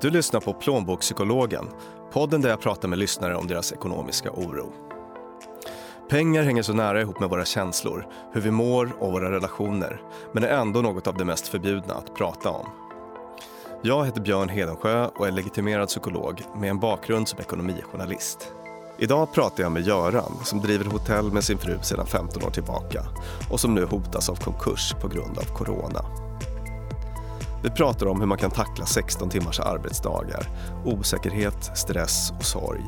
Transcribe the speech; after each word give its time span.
Du 0.00 0.10
lyssnar 0.10 0.40
på 0.40 0.52
Plånbokspsykologen, 0.52 1.68
podden 2.12 2.40
där 2.40 2.50
jag 2.50 2.60
pratar 2.60 2.88
med 2.88 2.98
lyssnare 2.98 3.36
om 3.36 3.46
deras 3.46 3.72
ekonomiska 3.72 4.30
oro. 4.30 4.72
Pengar 6.10 6.42
hänger 6.42 6.62
så 6.62 6.72
nära 6.72 7.00
ihop 7.00 7.20
med 7.20 7.30
våra 7.30 7.44
känslor, 7.44 8.06
hur 8.32 8.40
vi 8.40 8.50
mår 8.50 8.92
och 8.98 9.12
våra 9.12 9.30
relationer, 9.30 10.02
men 10.32 10.44
är 10.44 10.48
ändå 10.48 10.82
något 10.82 11.06
av 11.06 11.16
det 11.16 11.24
mest 11.24 11.48
förbjudna 11.48 11.94
att 11.94 12.14
prata 12.14 12.50
om. 12.50 12.66
Jag 13.82 14.06
heter 14.06 14.20
Björn 14.20 14.48
Hedensjö 14.48 15.06
och 15.06 15.26
är 15.26 15.30
legitimerad 15.30 15.88
psykolog 15.88 16.42
med 16.56 16.70
en 16.70 16.80
bakgrund 16.80 17.28
som 17.28 17.40
ekonomijournalist. 17.40 18.52
Idag 18.98 19.32
pratar 19.32 19.62
jag 19.62 19.72
med 19.72 19.82
Göran 19.82 20.32
som 20.44 20.60
driver 20.60 20.84
hotell 20.84 21.32
med 21.32 21.44
sin 21.44 21.58
fru 21.58 21.78
sedan 21.82 22.06
15 22.06 22.42
år 22.42 22.50
tillbaka 22.50 23.04
och 23.50 23.60
som 23.60 23.74
nu 23.74 23.84
hotas 23.84 24.28
av 24.28 24.34
konkurs 24.34 24.94
på 25.00 25.08
grund 25.08 25.38
av 25.38 25.44
corona. 25.44 26.27
Vi 27.62 27.70
pratar 27.70 28.06
om 28.06 28.20
hur 28.20 28.26
man 28.26 28.38
kan 28.38 28.50
tackla 28.50 28.84
16 28.84 29.30
timmars 29.30 29.60
arbetsdagar, 29.60 30.42
osäkerhet, 30.84 31.76
stress 31.76 32.30
och 32.38 32.44
sorg. 32.44 32.84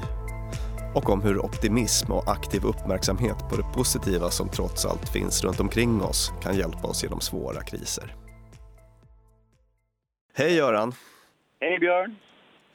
Och 0.94 1.10
om 1.10 1.22
hur 1.22 1.38
optimism 1.38 2.12
och 2.12 2.28
aktiv 2.28 2.60
uppmärksamhet 2.64 3.38
på 3.50 3.56
det 3.56 3.76
positiva 3.76 4.28
som 4.28 4.48
trots 4.48 4.86
allt 4.86 5.08
finns 5.12 5.44
runt 5.44 5.60
omkring 5.60 6.02
oss 6.02 6.32
kan 6.42 6.56
hjälpa 6.56 6.88
oss 6.88 7.02
genom 7.02 7.20
svåra 7.20 7.60
kriser. 7.62 8.14
Hej 10.34 10.56
Göran! 10.56 10.92
Hej 11.60 11.78
Björn! 11.78 12.16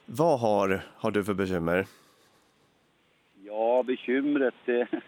Vad 0.06 0.40
har, 0.40 0.82
har 0.98 1.12
du 1.12 1.24
för 1.24 1.34
bekymmer? 1.34 1.86
Ja, 3.44 3.84
bekymret... 3.84 4.62
Eh, 4.66 5.00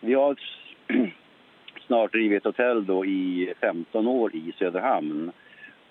vi 0.00 0.14
har 0.14 0.36
snart 1.86 2.12
drivit 2.12 2.44
hotell 2.44 2.86
då 2.86 3.04
i 3.04 3.54
15 3.60 4.06
år 4.06 4.34
i 4.34 4.54
Söderhamn. 4.58 5.32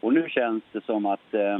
Och 0.03 0.13
nu 0.13 0.29
känns 0.29 0.63
det 0.71 0.85
som 0.85 1.05
att 1.05 1.33
eh, 1.33 1.59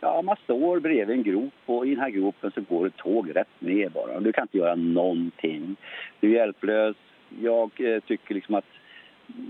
ja, 0.00 0.22
man 0.22 0.36
står 0.44 0.80
bredvid 0.80 1.16
en 1.16 1.22
grop 1.22 1.52
och 1.66 1.86
i 1.86 1.90
den 1.90 2.00
här 2.00 2.10
gropen 2.10 2.50
så 2.54 2.60
går 2.60 2.86
ett 2.86 2.96
tåg 2.96 3.36
rätt 3.36 3.60
ner 3.60 3.88
bara. 3.88 4.20
Du 4.20 4.32
kan 4.32 4.42
inte 4.42 4.58
göra 4.58 4.74
någonting. 4.74 5.76
Du 6.20 6.30
är 6.30 6.34
hjälplös. 6.34 6.96
Jag 7.42 7.70
eh, 7.78 8.00
tycker 8.00 8.34
liksom 8.34 8.54
att 8.54 8.64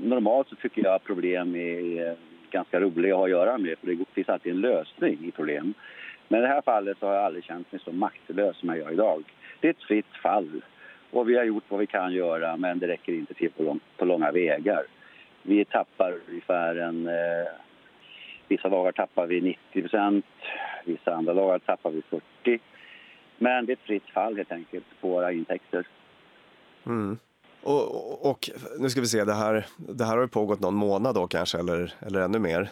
normalt 0.03 0.48
så 0.48 0.56
tycker 0.56 0.84
jag 0.84 0.95
att 0.95 1.05
problem 1.05 1.55
är 1.55 2.09
eh, 2.09 2.14
ganska 2.51 2.81
roliga 2.81 3.14
att 3.14 3.19
ha 3.19 3.25
att 3.25 3.31
göra 3.31 3.59
med 3.59 3.79
för 3.79 3.87
det 3.87 4.05
finns 4.14 4.29
alltid 4.29 4.53
en 4.53 4.61
lösning 4.61 5.19
i 5.29 5.31
problem. 5.31 5.75
Men 6.29 6.41
i 6.41 6.42
det 6.42 6.48
här 6.48 6.62
fallet 6.62 6.98
så 6.98 7.07
har 7.07 7.14
jag 7.14 7.25
aldrig 7.25 7.45
känt 7.45 7.73
mig 7.73 7.81
så 7.84 7.92
maktlös 7.92 8.57
som 8.57 8.69
jag 8.69 8.79
gör 8.79 8.92
idag. 8.92 9.23
Det 9.61 9.69
är 9.69 9.70
ett 9.70 9.83
fritt 9.83 10.17
fall 10.23 10.62
och 11.11 11.29
vi 11.29 11.36
har 11.36 11.45
gjort 11.45 11.64
vad 11.69 11.81
vi 11.81 11.86
kan 11.86 12.12
göra 12.12 12.57
men 12.57 12.79
det 12.79 12.89
räcker 12.89 13.12
inte 13.12 13.34
till 13.34 13.51
på, 13.51 13.62
lång, 13.62 13.81
på 13.97 14.05
långa 14.05 14.33
vägar. 14.33 14.83
Vi 15.42 15.64
tappar 15.64 16.14
ungefär 16.29 16.77
en... 16.77 17.07
Eh, 17.07 17.51
vissa 18.51 18.69
dagar 18.69 18.93
tappar 18.93 19.27
vi 19.27 19.41
90 19.41 19.83
procent, 19.83 20.25
vissa 20.84 21.15
andra 21.15 21.34
dagar 21.34 21.59
tappar 21.59 21.91
vi 21.91 22.03
40 22.03 22.61
Men 23.39 23.67
det 23.67 23.73
är 23.73 23.77
ett 23.77 23.87
fritt 23.87 24.11
fall 24.11 24.37
helt 24.37 24.53
enkelt 24.53 24.84
på 25.01 25.09
våra 25.09 25.33
intäkter. 25.33 25.87
Mm. 26.87 27.19
Och, 27.62 27.83
och, 27.83 28.31
och, 28.31 28.51
nu 28.79 28.91
ska 28.91 29.01
vi 29.01 29.07
se, 29.07 29.25
det 29.25 29.34
här, 29.34 29.67
det 29.77 30.05
här 30.05 30.17
har 30.17 30.27
pågått 30.27 30.61
någon 30.61 30.75
månad 30.75 31.15
då 31.15 31.27
kanske, 31.27 31.59
eller, 31.59 31.92
eller 32.07 32.20
ännu 32.20 32.39
mer? 32.39 32.69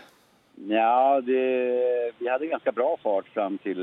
Ja, 0.54 1.20
det, 1.20 2.12
vi 2.18 2.28
hade 2.28 2.46
ganska 2.46 2.72
bra 2.72 2.96
fart 3.02 3.28
fram 3.28 3.58
till 3.58 3.78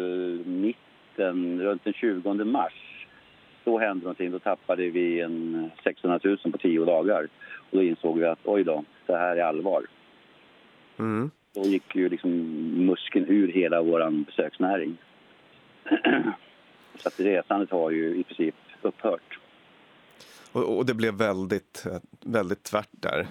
mitten, 0.45 1.61
runt 1.61 1.83
den 1.83 1.93
20 1.93 2.33
mars. 2.33 3.07
Då 3.63 3.79
hände 3.79 4.03
någonting, 4.03 4.31
då 4.31 4.39
tappade 4.39 4.89
vi 4.89 5.21
en 5.21 5.71
600 5.83 6.19
000 6.23 6.37
på 6.37 6.57
tio 6.57 6.85
dagar. 6.85 7.27
Och 7.69 7.77
då 7.77 7.83
insåg 7.83 8.19
vi 8.19 8.25
att 8.25 8.39
oj 8.43 8.63
då, 8.63 8.83
det 9.05 9.17
här 9.17 9.35
är 9.35 9.43
allvar. 9.43 9.85
Mm. 10.99 11.31
Då 11.53 11.61
gick 11.61 11.95
ju 11.95 12.09
liksom 12.09 12.31
muskeln 12.85 13.25
ur 13.27 13.47
hela 13.47 13.81
vår 13.81 14.25
besöksnäring. 14.25 14.97
Så 16.97 17.07
att 17.07 17.19
resandet 17.19 17.71
har 17.71 17.91
ju 17.91 18.15
i 18.15 18.23
princip 18.23 18.55
upphört. 18.81 19.39
Och, 20.51 20.77
och, 20.77 20.85
det 20.85 20.93
blev 20.93 21.13
väldigt, 21.13 21.85
väldigt 22.21 22.63
tvärt 22.63 22.89
där. 22.91 23.27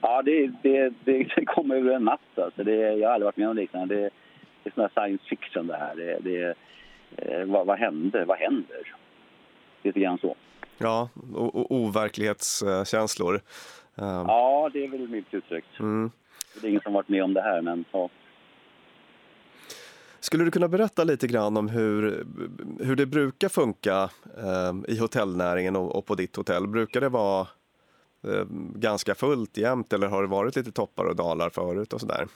Ja, 0.00 0.22
det, 0.22 0.52
det, 0.62 0.92
det, 1.04 1.28
det 1.36 1.44
kom 1.44 1.70
över 1.70 1.90
en 1.90 2.04
natt. 2.04 2.38
Alltså. 2.38 2.64
Det, 2.64 2.74
jag 2.74 3.08
har 3.08 3.14
aldrig 3.14 3.26
varit 3.26 3.36
med 3.36 3.48
om 3.48 3.56
liknande. 3.56 3.94
Det, 3.94 4.10
det 4.62 4.70
är 4.70 4.74
sån 4.74 4.88
science 4.88 5.24
fiction 5.24 5.66
det 5.66 5.76
här. 5.76 5.96
Det, 5.96 6.18
det, 6.20 6.54
eh, 7.16 7.44
vad, 7.44 7.66
vad 7.66 7.78
hände? 7.78 8.24
Vad 8.24 8.38
händer? 8.38 8.96
Lite 9.82 10.00
grann 10.00 10.18
så. 10.18 10.36
Ja, 10.78 11.08
och, 11.34 11.56
och 11.56 11.70
overklighetskänslor. 11.70 13.34
Um. 13.94 14.26
Ja, 14.26 14.70
det 14.72 14.84
är 14.84 14.88
väl 14.88 15.08
milt 15.08 15.34
uttryckt. 15.34 15.80
Mm. 15.80 16.10
Det 16.60 16.66
är 16.66 16.68
ingen 16.68 16.80
som 16.80 16.92
varit 16.92 17.08
med 17.08 17.24
om 17.24 17.34
det 17.34 17.42
här, 17.42 17.62
men 17.62 17.84
ja. 17.92 18.08
Skulle 20.20 20.44
du 20.44 20.50
kunna 20.50 20.68
berätta 20.68 21.04
lite 21.04 21.26
grann 21.26 21.56
om 21.56 21.68
hur, 21.68 22.26
hur 22.84 22.96
det 22.96 23.06
brukar 23.06 23.48
funka 23.48 24.10
eh, 24.36 24.94
i 24.94 24.98
hotellnäringen 24.98 25.76
och, 25.76 25.96
och, 25.96 26.06
på 26.06 26.14
ditt 26.14 26.36
hotell? 26.36 26.66
Brukar 26.66 27.00
det 27.00 27.08
vara 27.08 27.40
eh, 28.24 28.46
ganska 28.74 29.14
fullt 29.14 29.56
jämt 29.58 29.92
eller 29.92 30.06
har 30.06 30.22
det 30.22 30.28
varit 30.28 30.56
lite 30.56 30.72
toppar 30.72 31.04
och 31.04 31.16
dalar 31.16 31.50
förut 31.50 31.92
och 31.92 32.00
sådär? 32.00 32.26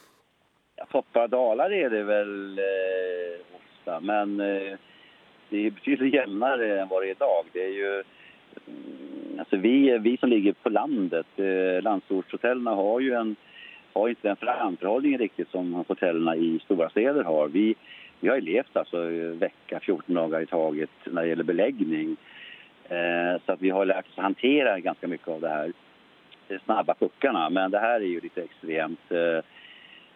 Ja, 0.75 0.85
toppar 0.91 1.23
och 1.23 1.29
dalar 1.29 1.71
är 1.71 1.89
det 1.89 2.03
väl 2.03 2.59
eh, 2.59 3.55
ofta, 3.55 3.99
men 3.99 4.39
eh, 4.39 4.77
det 5.49 5.65
är 5.65 5.71
betydligt 5.71 6.13
jämnare 6.13 6.81
än 6.81 6.87
vad 6.87 7.01
det 7.01 7.07
är 7.07 7.11
idag. 7.11 7.45
Det 7.53 7.63
är 7.63 7.73
ju, 7.73 8.03
mm, 8.67 9.39
alltså 9.39 9.57
vi, 9.57 9.97
vi 9.97 10.17
som 10.17 10.29
ligger 10.29 10.53
på 10.53 10.69
landet, 10.69 11.27
eh, 11.35 11.83
landsortshotellen 11.83 12.67
har 12.67 12.99
ju 12.99 13.13
en 13.13 13.35
har 13.93 14.09
inte 14.09 14.27
den 14.27 14.35
framförhållningen 14.35 15.19
riktigt 15.19 15.49
som 15.49 15.73
hotellen 15.73 16.43
i 16.43 16.59
stora 16.65 16.89
städer 16.89 17.23
har. 17.23 17.47
Vi, 17.47 17.75
vi 18.19 18.29
har 18.29 18.35
ju 18.35 18.41
levt 18.41 18.77
alltså 18.77 19.05
vecka, 19.33 19.79
14 19.79 20.15
dagar 20.15 20.41
i 20.41 20.45
taget 20.45 20.89
när 21.05 21.21
det 21.21 21.27
gäller 21.27 21.43
beläggning. 21.43 22.17
Eh, 22.89 23.41
så 23.45 23.51
att 23.51 23.61
vi 23.61 23.69
har 23.69 23.85
lärt 23.85 24.07
oss 24.09 24.17
hantera 24.17 24.79
ganska 24.79 25.07
mycket 25.07 25.27
av 25.27 25.41
det 25.41 25.49
här 25.49 25.71
de 26.51 26.59
snabba 26.59 26.93
puckarna. 26.93 27.49
Men 27.49 27.71
det 27.71 27.79
här 27.79 28.01
är 28.01 28.05
ju 28.05 28.19
lite 28.19 28.43
extremt. 28.43 29.11
Eh, 29.11 29.43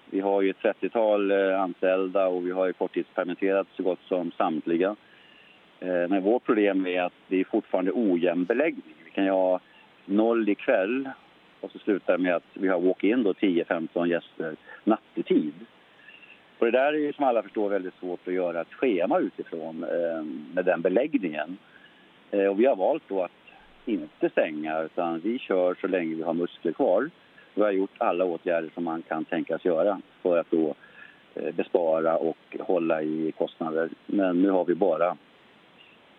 vi 0.10 0.20
har 0.20 0.42
ju 0.42 0.50
ett 0.50 0.62
30-tal 0.82 1.32
eh, 1.32 1.62
anställda 1.62 2.28
och 2.28 2.48
vi 2.48 2.52
har 2.52 2.66
ju 2.66 2.74
korttidspermitterat 2.74 3.68
så 3.76 3.84
gott 3.84 4.00
som 4.08 4.32
samtliga. 4.32 4.96
Eh, 5.80 6.08
men 6.10 6.24
vårt 6.24 6.44
problem 6.44 6.88
är 6.88 7.02
att 7.02 7.14
det 7.28 7.40
är 7.40 7.44
fortfarande 7.44 7.92
ojämn 7.92 8.46
beläggning. 8.46 8.96
Vi 9.06 9.12
kan 9.12 9.26
ju 9.26 9.32
ha 9.32 9.60
noll 10.06 10.50
ikväll 10.50 11.10
och 11.66 11.72
så 11.72 11.80
slutar 11.80 12.18
det 12.18 12.24
med 12.24 12.36
att 12.36 12.44
vi 12.54 12.68
har 12.68 12.80
walk-in 12.80 13.24
då 13.24 13.34
10-15 13.34 14.08
gäster 14.08 14.56
nattetid. 14.84 15.54
Och 16.60 16.66
det 16.66 16.72
där 16.72 16.94
är 16.94 16.98
ju 16.98 17.14
som 17.14 17.26
alla 17.26 17.44
förstår 17.44 17.70
väldigt 17.70 17.94
svårt 18.00 18.28
att 18.28 18.34
göra 18.34 18.62
ett 18.62 18.74
schema 18.74 19.20
utifrån 19.20 19.84
eh, 19.84 20.24
med 20.54 20.66
den 20.66 20.82
beläggningen. 20.82 21.58
Eh, 22.32 22.46
och 22.46 22.60
vi 22.60 22.66
har 22.66 22.76
valt 22.76 23.04
då 23.08 23.24
att 23.24 23.32
inte 23.86 24.30
stänga 24.30 24.82
utan 24.82 25.20
vi 25.20 25.40
kör 25.40 25.76
så 25.82 25.88
länge 25.88 26.16
vi 26.16 26.24
har 26.24 26.34
muskler 26.34 26.72
kvar. 26.72 27.10
Vi 27.54 27.62
har 27.62 27.72
gjort 27.72 27.96
alla 27.98 28.26
åtgärder 28.26 28.70
som 28.74 28.84
man 28.84 29.02
kan 29.02 29.26
tänkas 29.26 29.66
göra 29.66 30.02
för 30.22 30.38
att 30.38 30.52
då 30.52 30.76
eh, 31.36 31.56
bespara 31.56 32.18
och 32.18 32.58
hålla 32.60 33.02
i 33.02 33.34
kostnader. 33.38 33.90
Men 34.06 34.42
nu 34.42 34.50
har 34.50 34.66
vi 34.66 34.76
bara 34.76 35.18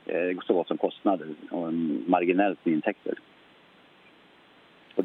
eh, 0.07 0.39
så 0.47 0.55
gott 0.55 0.69
som 0.69 0.79
kostnader 0.79 1.29
och 1.51 1.73
marginellt 2.07 2.65
med 2.65 2.75
intäkter. 2.75 3.15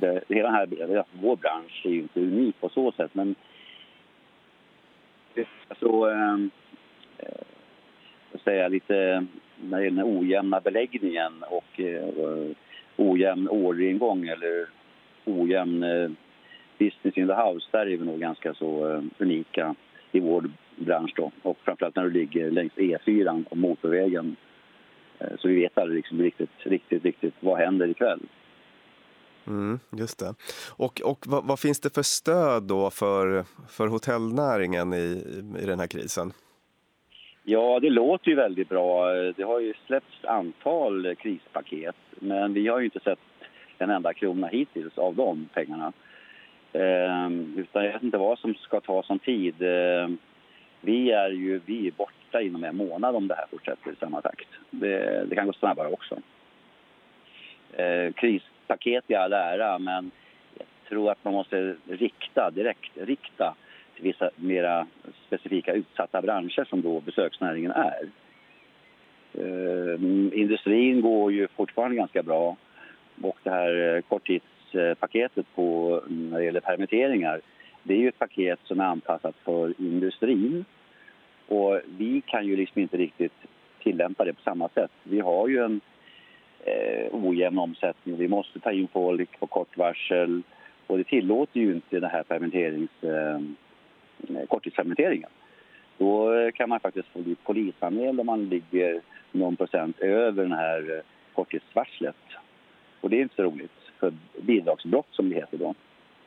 Det, 0.02 0.22
hela 0.30 0.52
här, 0.52 1.04
vår 1.12 1.36
bransch 1.36 1.82
är 1.86 1.90
ju 1.90 2.00
inte 2.00 2.20
unik 2.20 2.60
på 2.60 2.70
så 2.70 2.92
sätt, 2.92 3.12
men 3.14 3.36
så, 5.36 5.44
alltså, 5.68 6.10
ehm, 6.10 6.50
eh, 7.18 8.40
säga 8.44 8.68
lite 8.68 9.26
när 9.64 9.78
det 9.78 9.84
gäller 9.84 10.04
den 10.04 10.18
ojämna 10.18 10.60
beläggningen 10.60 11.44
och 11.50 11.80
eh, 11.80 12.10
ojämn 12.98 13.50
orderingång 13.50 14.28
eller 14.28 14.68
ojämn 15.26 15.84
eh, 15.84 16.12
business 16.78 17.18
in 17.18 17.28
the 17.28 17.34
house, 17.34 17.68
där 17.72 17.80
är 17.80 17.98
vi 17.98 18.06
nog 18.06 18.20
ganska 18.20 18.54
så 18.54 18.94
eh, 18.94 19.02
unika 19.18 19.76
i 20.12 20.20
vår 20.20 20.50
bransch 20.76 21.14
då. 21.16 21.32
Och 21.42 21.58
framförallt 21.64 21.96
när 21.96 22.04
du 22.04 22.12
ligger 22.12 22.52
längs 22.52 22.74
E4 22.74 23.44
och 23.50 23.58
motorvägen. 23.58 24.36
Eh, 25.20 25.38
så 25.40 25.48
vi 25.48 25.56
vet 25.56 25.78
aldrig 25.78 25.98
liksom 25.98 26.22
riktigt, 26.22 26.50
riktigt, 26.60 27.06
riktigt 27.06 27.34
vad 27.40 27.58
händer 27.58 27.88
ikväll. 27.88 28.20
Mm, 28.20 28.30
Mm, 29.48 29.80
just 29.92 30.20
det. 30.20 30.34
Och, 30.78 31.02
och 31.02 31.20
vad, 31.28 31.44
vad, 31.46 31.60
finns 31.60 31.80
det 31.80 31.94
för 31.94 32.04
stöd 32.04 32.64
då 32.64 32.90
för, 32.90 33.44
för 33.70 33.88
hotellnäringen 33.88 34.94
i, 34.94 35.24
i 35.62 35.66
den 35.66 35.80
här 35.80 35.88
krisen? 35.88 36.34
Ja, 37.44 37.80
det 37.80 37.90
låter 37.90 38.30
ju 38.30 38.36
väldigt 38.36 38.70
bra. 38.70 39.14
Det 39.14 39.44
har 39.44 39.60
ju 39.60 39.74
släppts 39.86 40.26
antal 40.26 41.16
krispaket 41.16 41.96
men 42.20 42.54
vi 42.54 42.68
har 42.68 42.80
ju 42.80 42.86
inte 42.86 43.00
sett 43.00 43.20
en 43.78 43.90
enda 43.90 44.14
krona 44.14 44.48
hittills 44.48 44.98
av 44.98 45.16
de 45.16 45.50
pengarna. 45.54 45.94
Ehm, 46.74 47.54
utan 47.58 47.86
jag 47.86 47.94
vet 47.94 48.04
inte 48.04 48.18
vad 48.18 48.40
som 48.40 48.56
ska 48.56 48.80
ta 48.80 49.04
som 49.04 49.20
tid. 49.20 49.62
Ehm, 49.62 50.18
vi 50.82 51.12
är 51.12 51.30
ju 51.30 51.62
vi 51.66 51.88
är 51.88 51.92
borta 51.92 52.42
inom 52.42 52.64
en 52.64 52.78
månad 52.78 53.16
om 53.16 53.28
det 53.28 53.36
här 53.36 53.46
fortsätter 53.52 53.92
i 53.92 53.96
samma 53.96 54.22
takt. 54.22 54.48
Det, 54.70 55.26
det 55.30 55.36
kan 55.36 55.48
gå 55.48 55.54
snabbare 55.54 55.88
också. 55.88 56.18
Ehm, 57.78 58.14
kris, 58.14 58.44
paket 58.72 59.04
i 59.08 59.16
all 59.16 59.34
ära, 59.34 59.80
men 59.80 60.12
jag 60.58 60.68
tror 60.90 61.12
att 61.12 61.24
man 61.24 61.34
måste 61.34 61.76
rikta 61.90 62.52
direkt 62.52 62.92
rikta 62.98 63.56
vissa 64.00 64.30
mer 64.36 64.86
specifika 65.28 65.74
utsatta 65.74 66.22
branscher 66.22 66.66
som 66.70 66.82
då 66.82 67.00
besöksnäringen 67.00 67.72
är. 67.72 68.10
Eh, 69.34 69.96
industrin 70.40 71.02
går 71.02 71.32
ju 71.32 71.48
fortfarande 71.48 71.96
ganska 71.96 72.24
bra 72.24 72.56
och 73.22 73.38
det 73.44 73.50
här 73.50 73.96
eh, 73.96 74.02
korttidspaketet 74.02 75.46
på, 75.56 76.02
mm, 76.08 76.30
när 76.30 76.38
det 76.38 76.46
gäller 76.46 76.60
permitteringar 76.60 77.42
det 77.84 77.94
är 77.94 77.98
ju 77.98 78.08
ett 78.08 78.20
paket 78.20 78.60
som 78.64 78.80
är 78.80 78.86
anpassat 78.86 79.36
för 79.44 79.74
industrin. 79.82 80.66
Och 81.48 81.82
vi 81.98 82.22
kan 82.22 82.46
ju 82.46 82.56
liksom 82.56 82.82
inte 82.82 82.98
riktigt 82.98 83.34
tillämpa 83.84 84.26
det 84.26 84.34
på 84.34 84.42
samma 84.42 84.70
sätt. 84.70 84.92
Vi 85.04 85.20
har 85.20 85.48
ju 85.48 85.64
en 85.64 85.82
eh, 86.64 87.08
ojämn 87.12 87.60
omsättning. 87.60 88.18
Vi 88.18 88.28
måste 88.28 88.60
ta 88.60 88.72
in 88.72 88.88
folk 88.88 89.40
på 89.40 89.48
kort 89.48 89.78
varsel 89.78 90.42
och 90.88 90.98
det 90.98 91.04
tillåter 91.04 91.60
ju 91.60 91.74
inte 91.74 92.00
den 92.00 92.10
här 92.10 92.24
permitterings, 92.24 93.04
eh, 93.04 93.40
korttidspermitteringen. 94.48 95.30
Då 95.98 96.52
kan 96.52 96.70
man 96.70 96.80
faktiskt 96.80 97.08
få 97.08 97.20
bli 97.20 97.36
polisanmäld 97.36 98.20
om 98.20 98.26
man 98.26 98.50
ligger 98.50 99.02
någon 99.32 99.56
procent 99.56 100.00
över 100.00 100.44
den 100.44 100.52
här 100.52 100.98
eh, 100.98 101.04
korttidsvarslet. 101.34 102.16
Och 103.02 103.10
det 103.10 103.18
är 103.18 103.22
inte 103.22 103.36
så 103.36 103.44
roligt 103.44 103.72
för 104.00 104.14
bidragsbrott 104.42 105.08
som 105.12 105.30
det 105.30 105.36
heter 105.36 105.58
då. 105.58 105.76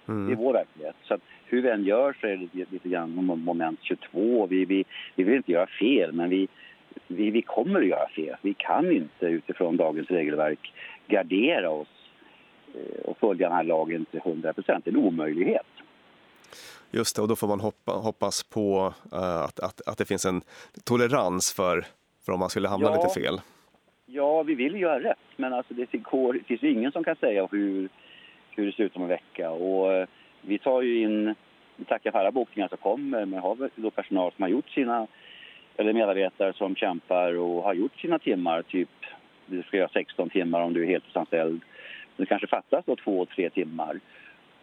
Mm. 0.08 0.26
Det 0.26 0.32
är 0.32 0.36
vår 0.36 0.52
verklighet. 0.52 0.96
Så 1.02 1.18
hur 1.46 1.62
vi 1.62 1.68
än 1.70 1.84
gör 1.84 2.16
så 2.20 2.26
är 2.26 2.36
det 2.36 2.70
lite 2.70 2.88
grann 2.88 3.10
moment 3.44 3.78
22. 3.82 4.46
Vi, 4.46 4.64
vi, 4.64 4.84
vi 5.16 5.24
vill 5.24 5.34
inte 5.34 5.52
göra 5.52 5.66
fel, 5.66 6.12
men 6.12 6.30
vi, 6.30 6.48
vi, 7.06 7.30
vi 7.30 7.42
kommer 7.42 7.80
att 7.80 7.86
göra 7.86 8.08
fel. 8.08 8.36
Vi 8.42 8.54
kan 8.54 8.92
inte 8.92 9.26
utifrån 9.26 9.76
dagens 9.76 10.10
regelverk 10.10 10.72
gardera 11.06 11.70
oss 11.70 11.88
eh, 12.74 13.04
och 13.04 13.18
följa 13.18 13.48
den 13.48 13.56
här 13.56 13.64
lagen 13.64 14.04
till 14.04 14.20
100 14.24 14.52
procent. 14.52 14.84
Det 14.84 14.90
är 14.90 14.92
en 14.92 15.04
omöjlighet. 15.04 15.66
Just 16.90 17.16
det, 17.16 17.22
och 17.22 17.28
då 17.28 17.36
får 17.36 17.48
man 17.48 17.60
hoppa, 17.60 17.92
hoppas 17.92 18.42
på 18.42 18.94
uh, 19.12 19.44
att, 19.44 19.60
att, 19.60 19.80
att 19.86 19.98
det 19.98 20.04
finns 20.04 20.24
en 20.24 20.40
tolerans 20.84 21.52
för, 21.52 21.84
för 22.24 22.32
om 22.32 22.40
man 22.40 22.50
skulle 22.50 22.68
hamna 22.68 22.86
ja, 22.86 22.96
lite 22.96 23.20
fel. 23.20 23.40
Ja, 24.06 24.42
vi 24.42 24.54
vill 24.54 24.80
göra 24.80 25.00
rätt, 25.00 25.28
men 25.36 25.52
alltså 25.52 25.74
det, 25.74 25.96
går, 25.96 26.32
det 26.32 26.44
finns 26.44 26.62
ju 26.62 26.72
ingen 26.72 26.92
som 26.92 27.04
kan 27.04 27.16
säga 27.16 27.48
hur, 27.50 27.88
hur 28.50 28.66
det 28.66 28.72
ser 28.72 28.84
ut 28.84 28.96
om 28.96 29.02
en 29.02 29.08
vecka. 29.08 29.50
Och 29.50 30.00
uh, 30.00 30.06
vi 30.40 30.58
tar 30.58 30.82
ju 30.82 31.02
in, 31.02 31.34
vi 31.76 31.84
tackar 31.84 32.10
för 32.10 32.18
alla 32.18 32.32
bokningar 32.32 32.68
som 32.68 32.78
kommer, 32.78 33.24
men 33.24 33.40
har 33.40 33.70
då 33.76 33.90
personal 33.90 34.32
som 34.32 34.42
har 34.42 34.48
gjort 34.48 34.70
sina 34.70 35.06
eller 35.76 35.92
medarbetare 35.92 36.52
som 36.52 36.76
kämpar 36.76 37.38
och 37.38 37.62
har 37.62 37.74
gjort 37.74 38.00
sina 38.00 38.18
timmar, 38.18 38.62
typ 38.62 38.88
du 39.46 39.62
ska 39.62 39.76
göra 39.76 39.88
16 39.88 40.30
timmar 40.30 40.60
om 40.60 40.72
du 40.72 40.82
är 40.82 40.86
heltidsanställd. 40.86 41.62
Det 42.16 42.26
kanske 42.26 42.46
fattas 42.46 42.84
då 42.84 42.96
två, 42.96 43.26
tre 43.26 43.50
timmar. 43.50 44.00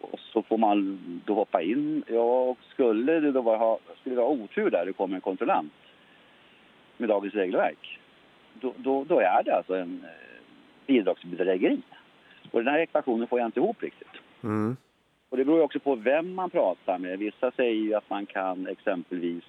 Och 0.00 0.18
så 0.18 0.42
får 0.42 0.58
man 0.58 1.00
då 1.24 1.34
hoppa 1.34 1.62
in. 1.62 2.04
Ja, 2.06 2.56
skulle 2.68 3.20
det 3.20 3.32
då 3.32 3.40
vara, 3.40 3.78
skulle 4.00 4.14
det 4.14 4.20
vara 4.20 4.30
otur 4.30 4.70
där 4.70 4.86
det 4.86 4.92
kommer 4.92 5.14
en 5.14 5.20
kontrollant 5.20 5.72
med 6.96 7.08
dagens 7.08 7.34
regelverk, 7.34 8.00
då, 8.54 8.74
då, 8.76 9.04
då 9.04 9.20
är 9.20 9.42
det 9.44 9.56
alltså 9.56 9.74
en 9.74 10.04
eh, 10.04 10.10
bidragsbedrägeri. 10.86 11.80
Och 12.50 12.64
den 12.64 12.72
här 12.72 12.80
ekvationen 12.80 13.28
får 13.28 13.38
jag 13.38 13.48
inte 13.48 13.60
ihop 13.60 13.82
riktigt. 13.82 14.14
Mm. 14.42 14.76
Och 15.28 15.36
det 15.36 15.44
beror 15.44 15.62
också 15.62 15.80
på 15.80 15.94
vem 15.94 16.34
man 16.34 16.50
pratar 16.50 16.98
med. 16.98 17.18
Vissa 17.18 17.50
säger 17.50 17.74
ju 17.74 17.94
att 17.94 18.10
man 18.10 18.26
kan 18.26 18.66
exempelvis 18.66 19.44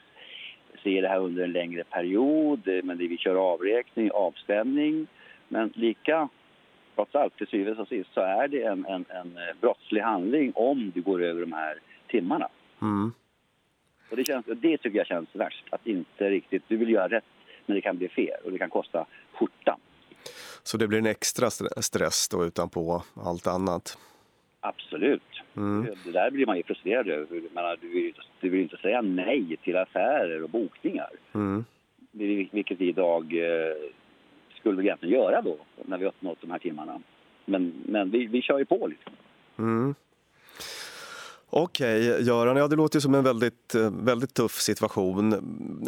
se 0.84 1.02
det 1.02 1.08
här 1.08 1.20
under 1.20 1.44
en 1.44 1.52
längre 1.52 1.84
period, 1.84 2.68
men 2.84 2.98
det 2.98 3.08
vi 3.08 3.18
kör 3.18 3.36
avräkning, 3.36 4.12
avstämning. 4.12 5.08
Men 5.48 5.74
lika, 5.76 6.30
trots 6.96 7.16
allt, 7.16 7.38
till 7.38 7.48
syvende 7.48 7.82
och 7.82 7.88
sist 7.88 8.10
så 8.14 8.22
är 8.22 8.48
det 8.48 8.64
en, 8.64 8.86
en, 8.86 9.06
en 9.10 9.38
brottslig 9.62 10.02
handling 10.02 10.52
om 10.56 10.92
du 10.96 11.02
går 11.02 11.24
över 11.24 11.42
de 11.42 11.54
här 11.54 11.80
timmarna. 12.08 12.48
Mm. 12.82 13.12
Och 14.10 14.18
det, 14.18 14.24
känns, 14.24 14.46
det 14.46 14.78
tycker 14.78 14.98
jag 14.98 15.08
känns 15.08 15.30
värst, 15.34 15.66
att 15.70 15.88
inte 15.88 16.30
riktigt, 16.30 16.64
du 16.68 16.78
vill 16.78 16.90
göra 16.90 17.08
rätt 17.08 17.24
men 17.66 17.76
det 17.76 17.82
kan 17.82 17.98
bli 17.98 18.10
fel 18.10 18.42
och 18.46 18.52
det 18.52 18.58
kan 18.58 18.70
kosta 18.70 19.06
skjortan. 19.34 19.80
Så 20.64 20.78
det 20.78 20.88
blir 20.88 21.00
en 21.00 21.06
extra 21.06 21.50
stress 21.82 22.28
då 22.30 22.46
utanpå 22.46 23.04
allt 23.16 23.48
annat? 23.48 23.98
Absolut. 24.66 25.42
Mm. 25.58 25.88
Det 26.06 26.12
där 26.12 26.32
blir 26.32 26.46
man 26.46 26.58
ju 26.58 26.64
frustrerad 26.64 27.08
över. 27.08 27.42
Menar, 27.54 27.78
du, 27.82 27.88
vill, 27.88 28.14
du 28.40 28.50
vill 28.50 28.62
inte 28.62 28.78
säga 28.78 29.02
nej 29.02 29.58
till 29.64 29.78
affärer 29.78 30.44
och 30.44 30.50
bokningar. 30.50 31.10
Mm. 31.34 31.66
Vilket 32.52 32.82
vi 32.82 32.88
idag 32.88 33.24
eh, 33.24 33.76
skulle 34.60 34.82
vi 34.82 34.88
egentligen 34.88 35.16
göra 35.16 35.42
då, 35.42 35.58
när 35.86 35.98
vi 35.98 36.06
uppnått 36.06 36.38
de 36.42 36.52
här 36.52 36.60
timmarna. 36.60 37.02
Men, 37.46 37.74
men 37.86 38.12
vi, 38.12 38.26
vi 38.26 38.42
kör 38.42 38.60
ju 38.60 38.66
på 38.66 38.88
liksom. 38.88 39.14
Mm. 39.58 39.96
Okej, 41.50 42.12
okay, 42.12 42.24
Göran, 42.24 42.58
ja, 42.58 42.68
det 42.68 42.76
låter 42.76 42.98
ju 42.98 43.02
som 43.02 43.16
en 43.16 43.24
väldigt, 43.24 43.76
eh, 43.76 43.92
väldigt 43.92 44.34
tuff 44.34 44.52
situation. 44.52 45.34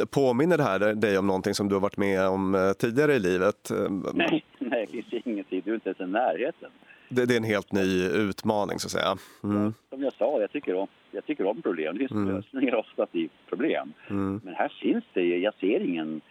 Påminner 0.09 0.57
det 0.57 0.63
här 0.63 0.93
dig 0.93 1.17
om 1.17 1.27
någonting 1.27 1.53
som 1.53 1.69
du 1.69 1.75
har 1.75 1.81
varit 1.81 1.97
med 1.97 2.27
om 2.27 2.55
eh, 2.55 2.73
tidigare 2.73 3.13
i 3.13 3.19
livet? 3.19 3.71
Nej, 4.13 4.45
nej 4.59 4.87
det 4.91 5.03
finns 5.03 5.25
ingenting. 5.25 5.61
Du 5.65 5.71
är 5.71 5.75
inte 5.75 5.89
ens 5.89 5.99
i 5.99 6.05
närheten 6.05 6.71
det, 7.09 7.25
det, 7.25 7.33
är 7.33 7.37
en 7.37 7.43
helt 7.43 7.71
ny 7.71 8.03
utmaning 8.05 8.79
så 8.79 8.87
att 8.87 8.91
säga. 8.91 9.17
Mm. 9.43 9.73
Som 9.89 10.03
jag 10.03 10.13
sa, 10.13 10.41
jag 10.41 10.51
tycker 10.51 10.75
om, 10.75 10.87
jag 11.11 11.25
tycker 11.25 11.45
om 11.45 11.61
problem. 11.61 11.93
Det 11.93 11.99
finns 11.99 12.11
mm. 12.11 12.35
lösningar 12.35 12.75
oftast 12.75 13.15
i 13.15 13.29
problem. 13.49 13.93
Mm. 14.09 14.41
Men 14.43 14.53
här 14.53 14.73
finns 14.81 15.03
det, 15.13 15.21
jag 15.21 15.53
ser 15.53 15.79
ingen 15.79 16.21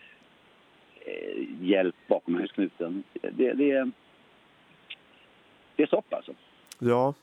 eh, 1.07 1.45
hjälp 1.61 1.97
bakom 2.09 2.35
husknuten. 2.35 3.03
Det, 3.13 3.53
det, 3.53 3.91
det 5.77 5.83
är 5.83 5.87
sopp 5.87 6.15
alltså. 6.15 6.33
Ja, 6.79 7.15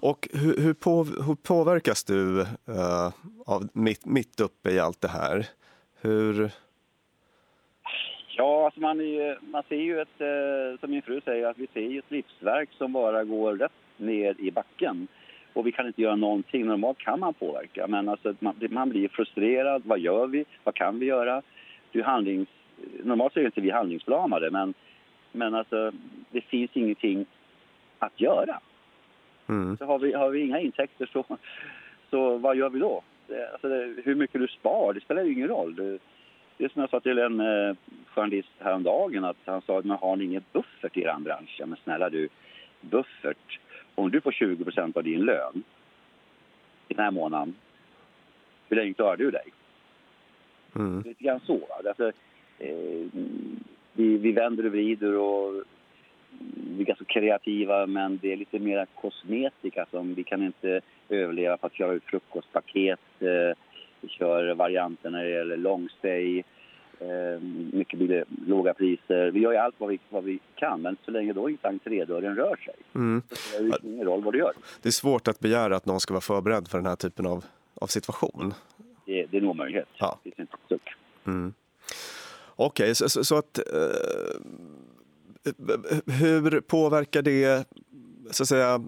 och 0.00 0.28
hur, 0.32 0.56
hur, 0.56 0.74
på, 0.74 1.04
hur 1.04 1.34
påverkas 1.34 2.04
du 2.04 2.40
uh, 2.40 3.12
av 3.46 3.68
mitt, 3.72 4.06
mitt 4.06 4.40
uppe 4.40 4.70
i 4.70 4.78
allt 4.78 5.00
det 5.00 5.08
här? 5.08 5.46
Hur... 6.00 6.50
Ja, 8.38 8.64
alltså 8.64 8.80
man, 8.80 9.00
är, 9.00 9.38
man 9.50 9.62
ser 9.68 9.76
ju 9.76 10.00
ett, 10.00 10.20
eh, 10.20 10.80
som 10.80 10.90
min 10.90 11.02
fru 11.02 11.20
säger, 11.20 11.46
att 11.46 11.58
vi 11.58 11.66
ser 11.66 11.80
ju 11.80 11.98
ett 11.98 12.10
livsverk 12.10 12.68
som 12.72 12.92
bara 12.92 13.24
går 13.24 13.56
rätt 13.56 13.72
ner 13.96 14.34
i 14.38 14.50
backen. 14.50 15.08
Och 15.52 15.66
vi 15.66 15.72
kan 15.72 15.86
inte 15.86 16.02
göra 16.02 16.16
någonting. 16.16 16.66
Normalt 16.66 16.98
kan 16.98 17.20
man 17.20 17.34
påverka, 17.34 17.86
men 17.86 18.08
alltså 18.08 18.34
man, 18.38 18.54
man 18.70 18.88
blir 18.88 19.08
frustrerad. 19.08 19.82
Vad 19.84 19.98
gör 19.98 20.26
vi? 20.26 20.44
Vad 20.64 20.74
kan 20.74 20.98
vi 20.98 21.06
göra? 21.06 21.42
Du 21.92 22.02
handlings, 22.02 22.48
normalt 23.04 23.36
är 23.36 23.46
inte 23.46 23.60
vi 23.60 23.70
handlingsförlamade, 23.70 24.50
men, 24.50 24.74
men 25.32 25.54
alltså, 25.54 25.92
det 26.30 26.40
finns 26.40 26.70
ingenting 26.74 27.26
att 27.98 28.20
göra. 28.20 28.60
Mm. 29.48 29.76
Så 29.76 29.84
har 29.84 29.98
vi, 29.98 30.12
har 30.12 30.30
vi 30.30 30.40
inga 30.40 30.60
intäkter, 30.60 31.10
så, 31.12 31.24
så 32.10 32.36
vad 32.36 32.56
gör 32.56 32.70
vi 32.70 32.78
då? 32.78 33.02
Alltså 33.52 33.68
hur 34.04 34.14
mycket 34.14 34.40
du 34.40 34.48
spar, 34.48 34.92
det 34.92 35.00
spelar 35.00 35.22
ju 35.22 35.32
ingen 35.32 35.48
roll. 35.48 35.74
Det, 35.74 35.98
det 36.56 36.72
som 36.72 36.80
jag 36.80 36.90
sa 36.90 37.00
till 37.00 37.18
en 37.18 37.40
eh, 37.40 37.76
journalist 38.06 38.48
häromdagen 38.58 39.24
att 39.24 39.36
han 39.44 39.62
sa 39.62 39.78
att 39.78 40.00
har 40.00 40.16
ni 40.16 40.24
ingen 40.24 40.44
buffert 40.52 40.96
i 40.96 41.00
er 41.00 41.20
bransch? 41.20 41.60
men 41.66 41.76
snälla 41.84 42.10
du, 42.10 42.28
buffert. 42.80 43.60
Om 43.94 44.10
du 44.10 44.20
får 44.20 44.30
20% 44.30 44.96
av 44.96 45.04
din 45.04 45.20
lön 45.20 45.62
i 46.88 46.94
den 46.94 47.04
här 47.04 47.10
månaden, 47.10 47.54
hur 48.68 48.76
länge 48.76 48.94
klarar 48.94 49.16
du 49.16 49.30
dig? 49.30 49.44
Mm. 50.76 51.02
Lite 51.02 51.24
grann 51.24 51.40
så. 51.46 51.60
Alltså, 51.86 52.12
eh, 52.58 53.06
vi, 53.92 54.18
vi 54.18 54.32
vänder 54.32 54.66
och 54.66 54.72
vrider 54.72 55.16
och 55.16 55.64
vi 56.76 56.82
är 56.82 56.86
ganska 56.86 57.04
kreativa 57.04 57.86
men 57.86 58.18
det 58.22 58.32
är 58.32 58.36
lite 58.36 58.58
mer 58.58 58.86
kosmetika 58.94 59.86
som 59.90 60.14
vi 60.14 60.24
kan 60.24 60.42
inte 60.42 60.80
överleva 61.08 61.56
på 61.56 61.66
att 61.66 61.72
klara 61.72 61.92
ut 61.92 62.04
frukostpaket 62.04 63.00
eh, 63.20 63.56
vi 64.06 64.10
kör 64.12 64.54
varianter 64.54 65.10
när 65.10 65.24
det 65.24 65.30
gäller 65.30 65.56
long 65.56 65.88
stay, 65.98 66.38
eh, 67.00 67.40
mycket 67.72 67.98
blir 67.98 68.24
låga 68.46 68.74
priser. 68.74 69.30
Vi 69.30 69.40
gör 69.40 69.54
allt 69.54 69.74
vad 69.78 69.88
vi, 69.88 69.98
vad 70.08 70.24
vi 70.24 70.38
kan, 70.54 70.82
men 70.82 70.96
så 71.04 71.10
länge 71.10 71.32
då 71.32 71.50
inte 71.50 71.68
entrédörren 71.68 72.36
rör 72.36 72.56
sig 72.56 72.74
mm. 72.94 73.22
så 73.28 73.36
spelar 73.36 73.78
det 73.82 73.88
ingen 73.88 74.06
roll 74.06 74.24
vad 74.24 74.34
du 74.34 74.38
gör. 74.38 74.52
Det 74.82 74.88
är 74.88 74.92
svårt 74.92 75.28
att 75.28 75.40
begära 75.40 75.76
att 75.76 75.86
någon 75.86 76.00
ska 76.00 76.14
vara 76.14 76.20
förberedd 76.20 76.68
för 76.68 76.78
den 76.78 76.86
här 76.86 76.96
typen 76.96 77.26
av, 77.26 77.44
av 77.74 77.86
situation. 77.86 78.54
Det, 79.06 79.26
det 79.26 79.36
är 79.36 79.40
en 79.40 79.48
omöjlighet. 79.48 79.88
Ja. 79.98 80.18
Det 80.24 80.30
finns 80.36 80.50
inte 80.70 80.84
mm. 81.26 81.54
Okej, 82.56 82.84
okay, 82.84 82.94
så, 82.94 83.08
så, 83.08 83.24
så, 83.24 83.36
att... 83.36 83.58
Eh, 83.58 83.64
hur 86.06 86.60
påverkar 86.60 87.22
det 87.22 87.66
så 88.30 88.42
att 88.42 88.48
säga, 88.48 88.80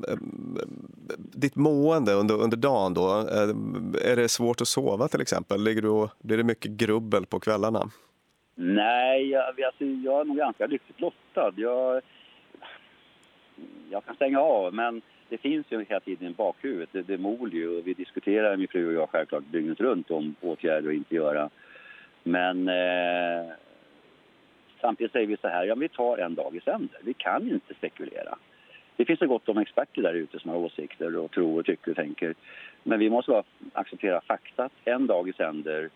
ditt 1.17 1.57
mående 1.57 2.13
under, 2.13 2.35
under 2.35 2.57
dagen 2.57 2.95
då? 2.95 3.09
Eh, 3.11 4.13
är 4.13 4.17
det 4.17 4.29
svårt 4.29 4.61
att 4.61 4.69
sova 4.69 5.09
till 5.09 5.21
exempel? 5.21 5.65
Ligger 5.65 5.83
du 5.83 5.89
och, 5.89 6.11
blir 6.19 6.37
det 6.37 6.45
mycket 6.45 6.71
grubbel 6.71 7.27
på 7.27 7.41
kvällarna? 7.41 7.91
Nej, 8.55 9.29
jag, 9.29 9.45
alltså, 9.63 9.85
jag 9.85 10.21
är 10.21 10.25
nog 10.25 10.37
ganska 10.37 10.67
lyckligt 10.67 11.01
lottad. 11.01 11.53
Jag, 11.57 12.03
jag 13.91 14.05
kan 14.05 14.15
stänga 14.15 14.41
av, 14.41 14.75
men 14.75 15.03
det 15.29 15.39
finns 15.39 15.67
ju 15.71 15.85
hela 15.85 16.01
tiden 16.01 16.29
i 16.29 16.35
bakhuvudet. 16.35 16.89
Det, 16.93 17.03
det 17.03 17.19
mol 17.19 17.55
ju 17.55 17.79
och 17.79 17.87
vi 17.87 17.95
diskuterar, 17.95 18.57
min 18.57 18.69
fru 18.69 18.87
och 18.87 19.03
jag, 19.03 19.11
självklart 19.11 19.45
dygnet 19.51 19.81
runt 19.81 20.11
om 20.11 20.35
åtgärder 20.41 20.89
att 20.89 20.95
inte 20.95 21.15
göra. 21.15 21.51
Men 22.23 22.69
eh, 22.69 23.53
samtidigt 24.81 25.13
säger 25.13 25.27
vi 25.27 25.37
så 25.37 25.49
här, 25.49 25.65
ja 25.65 25.75
vi 25.75 25.89
tar 25.89 26.19
en 26.19 26.35
dag 26.35 26.57
i 26.57 26.61
sänder. 26.61 27.01
Vi 27.03 27.15
kan 27.15 27.51
inte 27.51 27.75
spekulera. 27.75 28.39
Det 28.99 29.05
finns 29.05 29.19
så 29.19 29.27
gott 29.27 29.49
om 29.49 29.59
experter 29.59 30.03
där 30.03 30.15
ute 30.15 30.39
som 30.39 30.51
har 30.51 30.57
åsikter 30.57 31.17
och 31.17 31.31
tror 31.31 31.59
och 31.59 31.67
tycker 31.67 31.91
och 31.91 31.97
tänker. 31.97 32.35
Men 32.83 32.99
vi 32.99 33.11
måste 33.11 33.31
bara 33.31 33.43
acceptera 33.73 34.21
fakta. 34.21 34.71
En 34.85 35.07
dag 35.07 35.29
i 35.29 35.33
sänder. 35.33 35.91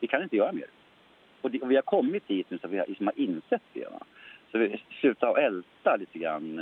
Vi 0.00 0.06
kan 0.06 0.22
inte 0.22 0.36
göra 0.36 0.52
mer. 0.52 0.66
Och, 1.40 1.50
det, 1.50 1.60
och 1.60 1.70
vi 1.70 1.74
har 1.74 1.82
kommit 1.82 2.28
dit 2.28 2.50
nu 2.50 2.58
så 2.58 2.68
vi 2.68 2.78
har, 2.78 2.86
liksom 2.86 3.06
har 3.06 3.18
insett 3.18 3.62
det. 3.72 3.84
Va? 3.84 4.04
Så 4.52 4.58
vi 4.58 4.82
slutar 5.00 5.30
att 5.30 5.38
älta 5.38 5.96
lite 5.96 6.18
grann. 6.18 6.58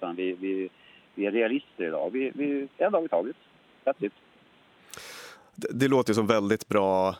Eh, 0.00 0.12
vi, 0.12 0.32
vi, 0.32 0.68
vi 1.14 1.26
är 1.26 1.30
realister 1.30 1.84
idag. 1.84 2.10
Vi, 2.12 2.32
vi, 2.34 2.68
en 2.76 2.92
dag 2.92 3.04
i 3.04 3.08
taget. 3.08 3.36
That's 3.84 4.04
it. 4.04 4.12
Det, 5.54 5.68
det 5.72 5.88
låter 5.88 6.12
som 6.12 6.26
väldigt 6.26 6.68
bra 6.68 7.14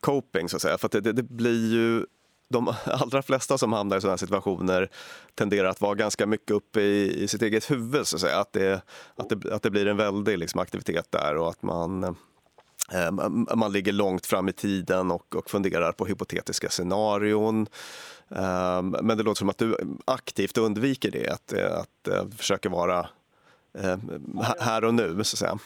coping 0.00 0.48
så 0.48 0.56
att 0.56 0.62
säga. 0.62 0.78
För 0.78 0.86
att 0.86 0.92
det, 0.92 1.00
det, 1.00 1.12
det 1.12 1.30
blir 1.30 1.74
ju 1.74 2.06
de 2.50 2.74
allra 2.84 3.22
flesta 3.22 3.58
som 3.58 3.72
hamnar 3.72 3.96
i 3.96 4.00
sådana 4.00 4.12
här 4.12 4.16
situationer 4.16 4.88
tenderar 5.34 5.68
att 5.68 5.80
vara 5.80 5.94
ganska 5.94 6.26
mycket 6.26 6.50
uppe 6.50 6.80
i, 6.80 7.22
i 7.22 7.28
sitt 7.28 7.42
eget 7.42 7.70
huvud, 7.70 8.06
så 8.06 8.16
att 8.16 8.20
säga. 8.20 8.40
Att 8.40 8.52
det, 8.52 8.82
att 9.16 9.28
det, 9.28 9.54
att 9.54 9.62
det 9.62 9.70
blir 9.70 9.86
en 9.86 9.96
väldig 9.96 10.38
liksom, 10.38 10.60
aktivitet 10.60 11.12
där 11.12 11.36
och 11.36 11.48
att 11.48 11.62
man, 11.62 12.04
eh, 12.92 13.10
man 13.56 13.72
ligger 13.72 13.92
långt 13.92 14.26
fram 14.26 14.48
i 14.48 14.52
tiden 14.52 15.10
och, 15.10 15.36
och 15.36 15.50
funderar 15.50 15.92
på 15.92 16.06
hypotetiska 16.06 16.68
scenarion. 16.68 17.66
Eh, 18.30 18.82
men 18.82 19.16
det 19.16 19.22
låter 19.22 19.38
som 19.38 19.48
att 19.48 19.58
du 19.58 19.76
aktivt 20.04 20.58
undviker 20.58 21.10
det, 21.10 21.28
att, 21.28 21.52
att, 21.52 22.08
att 22.08 22.34
försöka 22.34 22.68
vara 22.68 22.98
eh, 23.78 23.98
här 24.60 24.84
och 24.84 24.94
nu, 24.94 25.12
så 25.12 25.20
att 25.20 25.26
säga. 25.26 25.58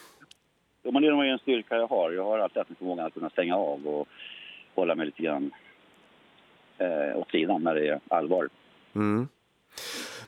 Ja, 0.82 0.90
men 0.90 1.02
det 1.02 1.08
är 1.08 1.24
en 1.24 1.38
styrka 1.38 1.76
jag 1.76 1.86
har. 1.86 2.12
Jag 2.12 2.24
har 2.24 2.38
alltid 2.38 2.58
haft 2.58 2.78
förmågan 2.78 3.06
att 3.06 3.14
kunna 3.14 3.30
stänga 3.30 3.56
av 3.56 3.86
och 3.86 4.08
hålla 4.74 4.94
mig 4.94 5.06
lite 5.06 5.22
grann 5.22 5.50
eh, 6.78 7.18
åt 7.18 7.30
sidan 7.30 7.62
när 7.62 7.74
det 7.74 7.88
är 7.88 8.00
allvar. 8.08 8.48
Mm. 8.94 9.28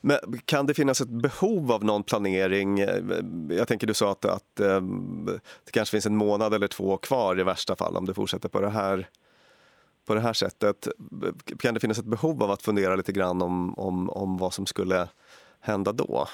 Men 0.00 0.18
kan 0.44 0.66
det 0.66 0.74
finnas 0.74 1.00
ett 1.00 1.08
behov 1.08 1.72
av 1.72 1.84
någon 1.84 2.02
planering? 2.02 2.78
Jag 3.50 3.68
tänker 3.68 3.86
du 3.86 3.94
sa 3.94 4.12
att, 4.12 4.24
att 4.24 4.60
um, 4.60 5.28
det 5.64 5.72
kanske 5.72 5.90
finns 5.94 6.06
en 6.06 6.16
månad 6.16 6.54
eller 6.54 6.68
två 6.68 6.96
kvar 6.96 7.40
i 7.40 7.42
värsta 7.42 7.76
fall 7.76 7.96
om 7.96 8.06
det 8.06 8.14
fortsätter 8.14 8.48
på 8.48 8.60
det 8.60 8.70
här 8.70 9.06
på 10.06 10.14
det 10.14 10.20
här 10.20 10.32
sättet. 10.32 10.88
Kan 11.58 11.74
det 11.74 11.80
finnas 11.80 11.98
ett 11.98 12.04
behov 12.04 12.42
av 12.42 12.50
att 12.50 12.62
fundera 12.62 12.96
lite 12.96 13.12
grann 13.12 13.42
om, 13.42 13.78
om, 13.78 14.10
om 14.10 14.36
vad 14.36 14.52
som 14.52 14.66
skulle 14.66 15.08
hända 15.60 15.92
då? 15.92 16.26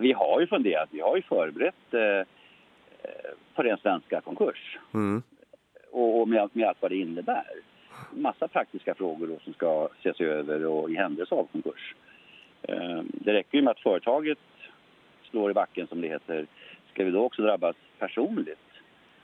Vi 0.00 0.12
har 0.12 0.40
ju 0.40 0.46
funderat, 0.46 0.88
vi 0.92 1.00
har 1.00 1.16
ju 1.16 1.22
förberett 1.22 1.94
eh, 1.94 2.26
på 3.54 3.62
den 3.62 3.78
svenska 3.78 4.20
konkurs. 4.20 4.78
Mm. 4.94 5.22
Och, 5.90 6.20
och 6.20 6.28
med, 6.28 6.50
med 6.52 6.68
allt 6.68 6.78
vad 6.80 6.90
det 6.90 6.96
innebär 6.96 7.46
massa 8.10 8.48
praktiska 8.48 8.94
frågor 8.94 9.26
då 9.26 9.38
som 9.44 9.52
ska 9.52 9.88
ses 9.98 10.20
över 10.20 10.66
och 10.66 10.90
i 10.90 10.94
händelse 10.94 11.34
av 11.34 11.48
konkurs. 11.52 11.94
Ehm, 12.62 13.10
det 13.12 13.32
räcker 13.32 13.58
ju 13.58 13.64
med 13.64 13.70
att 13.70 13.80
företaget 13.80 14.38
slår 15.30 15.50
i 15.50 15.54
backen 15.54 15.86
som 15.86 16.00
det 16.00 16.08
heter. 16.08 16.46
Ska 16.92 17.04
vi 17.04 17.10
då 17.10 17.24
också 17.24 17.42
drabbas 17.42 17.76
personligt 17.98 18.58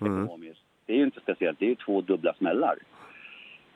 mm. 0.00 0.24
ekonomiskt? 0.24 0.60
Det 0.86 0.92
är 0.92 0.96
ju 0.96 1.04
inte 1.04 1.20
speciellt, 1.20 1.58
det 1.58 1.70
är 1.70 1.74
två 1.74 2.00
dubbla 2.00 2.34
smällar. 2.34 2.78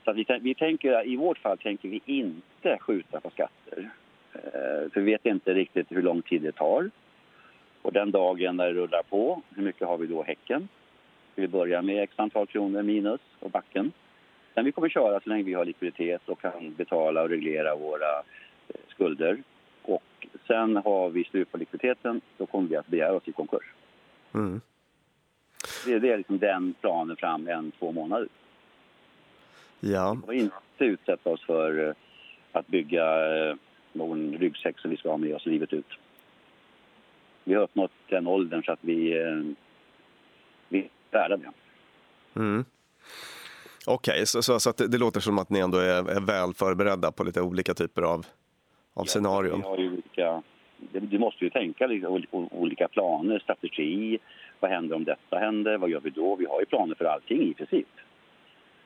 Så 0.04 0.12
vi, 0.12 0.26
vi 0.40 0.54
tänker, 0.54 1.06
i 1.06 1.16
vårt 1.16 1.38
fall 1.38 1.58
tänker 1.58 1.88
vi 1.88 2.00
inte 2.06 2.78
skjuta 2.80 3.20
på 3.20 3.30
skatter. 3.30 3.90
Ehm, 4.32 4.90
för 4.90 5.00
vi 5.00 5.12
vet 5.12 5.26
inte 5.26 5.54
riktigt 5.54 5.86
hur 5.90 6.02
lång 6.02 6.22
tid 6.22 6.42
det 6.42 6.52
tar. 6.52 6.90
Och 7.82 7.92
den 7.92 8.10
dagen 8.10 8.56
när 8.56 8.66
det 8.66 8.72
rullar 8.72 9.02
på, 9.02 9.42
hur 9.56 9.62
mycket 9.62 9.88
har 9.88 9.98
vi 9.98 10.06
då 10.06 10.22
häcken? 10.22 10.68
Ska 11.32 11.42
vi 11.42 11.48
börja 11.48 11.82
med 11.82 12.02
x 12.02 12.12
antal 12.16 12.46
kronor 12.46 12.82
minus 12.82 13.20
och 13.40 13.50
backen? 13.50 13.92
Men 14.54 14.64
vi 14.64 14.72
kommer 14.72 14.88
köra 14.88 15.20
så 15.20 15.28
länge 15.28 15.42
vi 15.42 15.54
har 15.54 15.64
likviditet 15.64 16.22
och 16.26 16.40
kan 16.40 16.74
betala 16.74 17.22
och 17.22 17.28
reglera 17.28 17.76
våra 17.76 18.18
eh, 18.68 18.80
skulder. 18.88 19.42
Och 19.82 20.26
sen 20.46 20.76
har 20.76 21.10
vi 21.10 21.24
slut 21.24 21.52
på 21.52 21.58
likviditeten, 21.58 22.20
då 22.36 22.46
kommer 22.46 22.68
vi 22.68 22.76
att 22.76 22.86
begära 22.86 23.12
oss 23.12 23.28
i 23.28 23.32
konkurs. 23.32 23.72
Mm. 24.34 24.60
Det, 25.86 25.98
det, 25.98 26.12
är 26.12 26.16
liksom 26.16 26.38
den 26.38 26.74
planen 26.80 27.16
fram 27.16 27.48
en, 27.48 27.72
två 27.78 27.92
månader. 27.92 28.28
Ja. 29.80 30.18
Och 30.26 30.34
inte 30.34 30.54
utsätta 30.78 31.30
oss 31.30 31.44
för 31.46 31.88
eh, 31.88 31.94
att 32.52 32.66
bygga 32.66 33.36
eh, 33.36 33.56
någon 33.92 34.38
ryggsäck 34.38 34.78
som 34.78 34.90
vi 34.90 34.96
ska 34.96 35.10
ha 35.10 35.16
med 35.16 35.34
oss 35.34 35.46
livet 35.46 35.72
ut. 35.72 35.98
Vi 37.44 37.54
har 37.54 37.62
uppnått 37.62 37.92
den 38.08 38.26
åldern 38.26 38.62
så 38.64 38.72
att 38.72 38.78
vi, 38.84 39.14
vi 40.68 40.78
är 40.78 40.88
värda 41.10 41.36
det. 41.36 41.52
Mm. 42.40 42.64
Okej, 43.86 44.12
okay, 44.12 44.26
så, 44.26 44.42
så, 44.42 44.60
så 44.60 44.72
det, 44.72 44.88
det, 44.88 44.98
låter 44.98 45.20
som 45.20 45.38
att 45.38 45.50
ni 45.50 45.58
ändå 45.58 45.78
är, 45.78 46.10
är, 46.10 46.20
väl 46.20 46.54
förberedda 46.54 47.12
på 47.12 47.24
lite 47.24 47.40
olika 47.40 47.74
typer 47.74 48.02
av, 48.02 48.18
av 48.18 48.24
ja, 48.94 49.04
scenarion. 49.04 49.60
Vi 49.60 49.66
har 49.66 49.78
ju 49.78 49.88
olika, 49.88 50.42
du 50.92 51.18
måste 51.18 51.44
ju 51.44 51.50
tänka 51.50 51.86
liksom, 51.86 52.24
olika 52.32 52.88
planer, 52.88 53.38
strategi. 53.38 54.18
Vad 54.60 54.70
händer 54.70 54.96
om 54.96 55.04
detta 55.04 55.38
händer? 55.38 55.78
Vad 55.78 55.90
gör 55.90 56.00
vi 56.00 56.10
då? 56.10 56.36
Vi 56.36 56.46
har 56.46 56.60
ju 56.60 56.66
planer 56.66 56.94
för 56.94 57.04
allting 57.04 57.42
i 57.42 57.54
princip. 57.54 57.88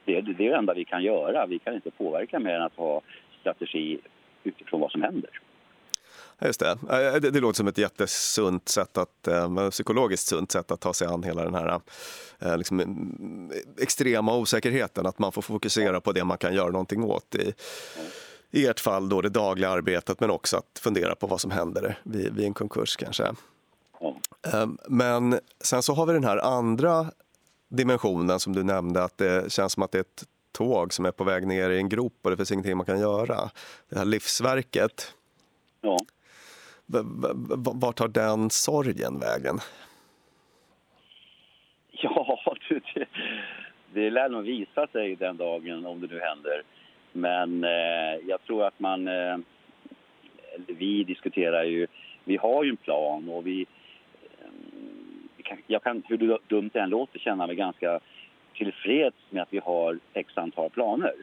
Det, 0.04 0.20
det, 0.20 0.30
är 0.30 0.50
det 0.50 0.56
enda 0.56 0.74
vi 0.74 0.84
kan 0.84 1.02
göra. 1.02 1.46
Vi 1.46 1.58
kan 1.58 1.74
inte 1.74 1.90
påverka 1.90 2.38
mer 2.38 2.54
än 2.54 2.62
att 2.62 2.76
ha 2.76 3.00
strategi 3.40 3.98
utifrån 4.44 4.80
vad 4.80 4.90
som 4.90 5.02
händer. 5.02 5.30
Just 6.40 6.60
det. 6.60 6.78
det. 7.20 7.30
det. 7.30 7.40
låter 7.40 7.56
som 7.56 7.68
ett 7.68 7.78
jättesunt 7.78 8.68
sätt 8.68 8.98
att, 8.98 9.28
eh, 9.28 9.70
psykologiskt 9.70 10.28
sunt 10.28 10.52
sätt 10.52 10.70
att 10.70 10.80
ta 10.80 10.92
sig 10.92 11.08
an 11.08 11.22
hela 11.22 11.44
den 11.44 11.54
här 11.54 11.80
eh, 12.38 12.58
liksom, 12.58 13.50
extrema 13.78 14.36
osäkerheten. 14.36 15.06
Att 15.06 15.18
man 15.18 15.32
får 15.32 15.42
fokusera 15.42 16.00
på 16.00 16.12
det 16.12 16.24
man 16.24 16.38
kan 16.38 16.54
göra 16.54 16.70
någonting 16.70 17.04
åt. 17.04 17.34
I, 17.34 17.54
i 18.50 18.66
ert 18.66 18.80
fall 18.80 19.08
då 19.08 19.20
det 19.20 19.28
dagliga 19.28 19.70
arbetet 19.70 20.20
men 20.20 20.30
också 20.30 20.56
att 20.56 20.78
fundera 20.78 21.14
på 21.14 21.26
vad 21.26 21.40
som 21.40 21.50
händer 21.50 21.98
vid, 22.02 22.34
vid 22.34 22.46
en 22.46 22.54
konkurs 22.54 22.96
kanske. 22.96 23.32
Mm. 24.52 24.78
Men 24.88 25.40
sen 25.60 25.82
så 25.82 25.94
har 25.94 26.06
vi 26.06 26.12
den 26.12 26.24
här 26.24 26.38
andra 26.38 27.10
dimensionen 27.68 28.40
som 28.40 28.54
du 28.54 28.62
nämnde 28.62 29.04
att 29.04 29.18
det 29.18 29.52
känns 29.52 29.72
som 29.72 29.82
att 29.82 29.92
det 29.92 29.98
är 29.98 30.00
ett 30.00 30.24
tåg 30.52 30.92
som 30.92 31.06
är 31.06 31.10
på 31.10 31.24
väg 31.24 31.46
ner 31.46 31.70
i 31.70 31.78
en 31.78 31.88
grop 31.88 32.18
och 32.22 32.30
det 32.30 32.36
finns 32.36 32.52
ingenting 32.52 32.76
man 32.76 32.86
kan 32.86 33.00
göra. 33.00 33.50
Det 33.88 33.98
här 33.98 34.04
livsverket. 34.04 35.12
Ja. 35.80 35.98
Vart 36.86 37.96
tar 37.96 38.08
den 38.08 38.50
sorgen 38.50 39.20
vägen? 39.20 39.58
Ja, 41.98 42.38
det, 42.68 43.06
det 43.94 44.10
lär 44.10 44.28
nog 44.28 44.44
visa 44.44 44.86
sig 44.86 45.16
den 45.16 45.36
dagen 45.36 45.86
om 45.86 46.00
det 46.00 46.06
nu 46.06 46.20
händer. 46.20 46.62
Men 47.12 47.64
eh, 47.64 48.28
jag 48.28 48.42
tror 48.46 48.64
att 48.64 48.80
man... 48.80 49.08
Eh, 49.08 49.36
vi 50.66 51.04
diskuterar 51.04 51.64
ju... 51.64 51.86
Vi 52.24 52.36
har 52.36 52.64
ju 52.64 52.70
en 52.70 52.76
plan 52.76 53.28
och 53.28 53.46
vi... 53.46 53.66
Eh, 55.38 55.56
jag 55.66 55.82
kan, 55.82 56.02
hur 56.06 56.38
dumt 56.48 56.70
det 56.72 56.80
än 56.80 56.90
låter, 56.90 57.18
känna 57.18 57.46
mig 57.46 57.56
ganska 57.56 58.00
tillfreds 58.54 59.16
med 59.30 59.42
att 59.42 59.52
vi 59.52 59.58
har 59.58 59.98
x 60.12 60.32
antal 60.34 60.70
planer 60.70 61.14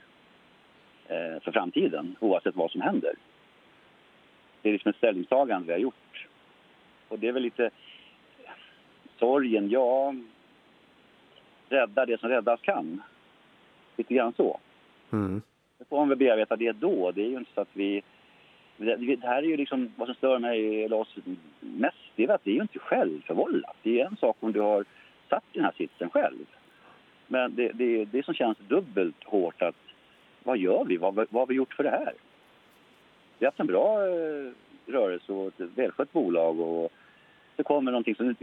eh, 1.07 1.41
för 1.43 1.51
framtiden, 1.51 2.15
oavsett 2.19 2.55
vad 2.55 2.71
som 2.71 2.81
händer 2.81 3.13
det 4.63 4.69
är 4.69 4.73
liksom 4.73 4.89
ett 4.89 4.95
ställningstagande 4.95 5.67
vi 5.67 5.73
har 5.73 5.79
gjort. 5.79 6.27
Och 7.07 7.19
det 7.19 7.27
är 7.27 7.31
väl 7.31 7.43
lite 7.43 7.69
sorgen, 9.19 9.69
ja, 9.69 10.15
rädda 11.69 12.05
det 12.05 12.19
som 12.19 12.29
räddas 12.29 12.61
kan. 12.61 13.01
Lite 13.97 14.13
grann 14.13 14.33
så. 14.33 14.59
Mm. 15.11 15.41
Då 15.77 15.85
får 15.85 15.97
man 15.97 16.09
väl 16.09 16.17
bearbeta 16.17 16.55
det 16.55 16.71
då. 16.71 17.11
Det 17.11 17.21
är 17.21 17.29
ju 17.29 17.37
inte 17.37 17.51
så 17.53 17.61
att 17.61 17.69
vi... 17.73 18.01
Det, 18.77 19.23
här 19.23 19.37
är 19.37 19.47
ju 19.47 19.57
liksom 19.57 19.93
vad 19.95 20.07
som 20.07 20.15
stör 20.15 20.39
mig, 20.39 20.83
eller 20.83 20.99
oss 20.99 21.15
mest, 21.59 21.97
det 22.15 22.23
är 22.23 22.29
att 22.29 22.43
det 22.43 22.51
är 22.51 22.55
ju 22.55 22.61
inte 22.61 22.79
självförvållat. 22.79 23.75
Det 23.83 24.01
är 24.01 24.05
en 24.05 24.17
sak 24.17 24.37
om 24.39 24.51
du 24.51 24.59
har 24.61 24.85
satt 25.29 25.43
den 25.53 25.63
här 25.63 25.73
sitsen 25.77 26.09
själv. 26.09 26.45
Men 27.27 27.55
det, 27.55 27.71
det, 27.71 28.05
det 28.05 28.25
som 28.25 28.33
känns 28.33 28.57
dubbelt 28.57 29.23
hårt 29.23 29.61
att 29.61 29.75
vad 30.43 30.57
gör 30.57 30.85
vi? 30.85 30.97
Vad, 30.97 31.15
vad 31.15 31.27
har 31.31 31.47
vi 31.47 31.55
gjort 31.55 31.73
för 31.73 31.83
det 31.83 31.89
här? 31.89 32.13
Vi 33.43 33.45
har 33.45 33.51
haft 33.51 33.59
en 33.59 33.67
bra 33.67 34.07
eh, 34.07 34.51
rörelse 34.85 35.31
och 35.31 35.47
ett 35.47 35.69
välskött 35.75 36.13
bolag 36.13 36.59
och 36.59 36.91
det 37.55 37.63
kommer 37.63 37.91
någonting 37.91 38.15
som 38.15 38.35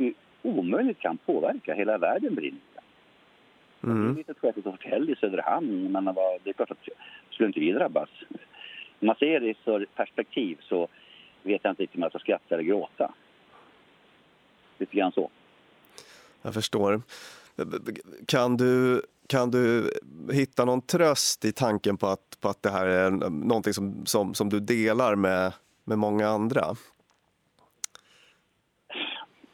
omöjligt 0.42 0.99
kan 0.99 1.16
påverka. 1.16 1.75
Hela 1.75 1.99
världen 1.99 2.35
brinner. 2.35 2.61
Mm. 3.83 4.14
Det 4.14 4.21
är 4.21 4.33
ett 4.33 4.57
litet 4.57 4.64
hotell 4.64 5.11
i 5.11 5.16
Söderhamn, 5.16 5.92
men 5.92 6.04
det 6.04 6.50
är 6.50 6.52
klart 6.52 6.71
att 6.71 6.88
skulle 7.30 7.47
inte 7.47 7.61
vi 7.61 7.73
drabbas. 7.73 8.09
Om 9.00 9.07
man 9.07 9.16
ser 9.16 9.40
det 9.40 9.49
i 9.49 9.54
större 9.54 9.87
perspektiv 9.87 10.59
så 10.61 10.88
vet 11.42 11.61
jag 11.64 11.73
inte 11.73 11.83
riktigt 11.83 11.97
om 11.97 12.02
jag 12.02 12.12
ska 12.12 12.19
skratta 12.19 12.54
eller 12.54 12.64
gråta. 12.64 13.14
Lite 14.78 14.97
grann 14.97 15.12
så. 15.12 15.30
Jag 16.42 16.54
förstår. 16.54 17.00
Kan 18.26 18.57
du 18.57 19.02
kan 19.31 19.51
du 19.51 19.91
hitta 20.33 20.65
någon 20.65 20.83
tröst 20.83 21.45
i 21.45 21.53
tanken 21.53 21.97
på 21.97 22.07
att, 22.07 22.39
på 22.41 22.49
att 22.49 22.63
det 22.63 22.71
här 22.71 22.87
är 22.87 23.11
någonting 23.31 23.73
som, 23.73 24.07
som, 24.07 24.35
som 24.35 24.49
du 24.49 24.61
delar 24.61 25.15
med, 25.15 25.53
med 25.85 25.99
många 25.99 26.29
andra? 26.29 26.65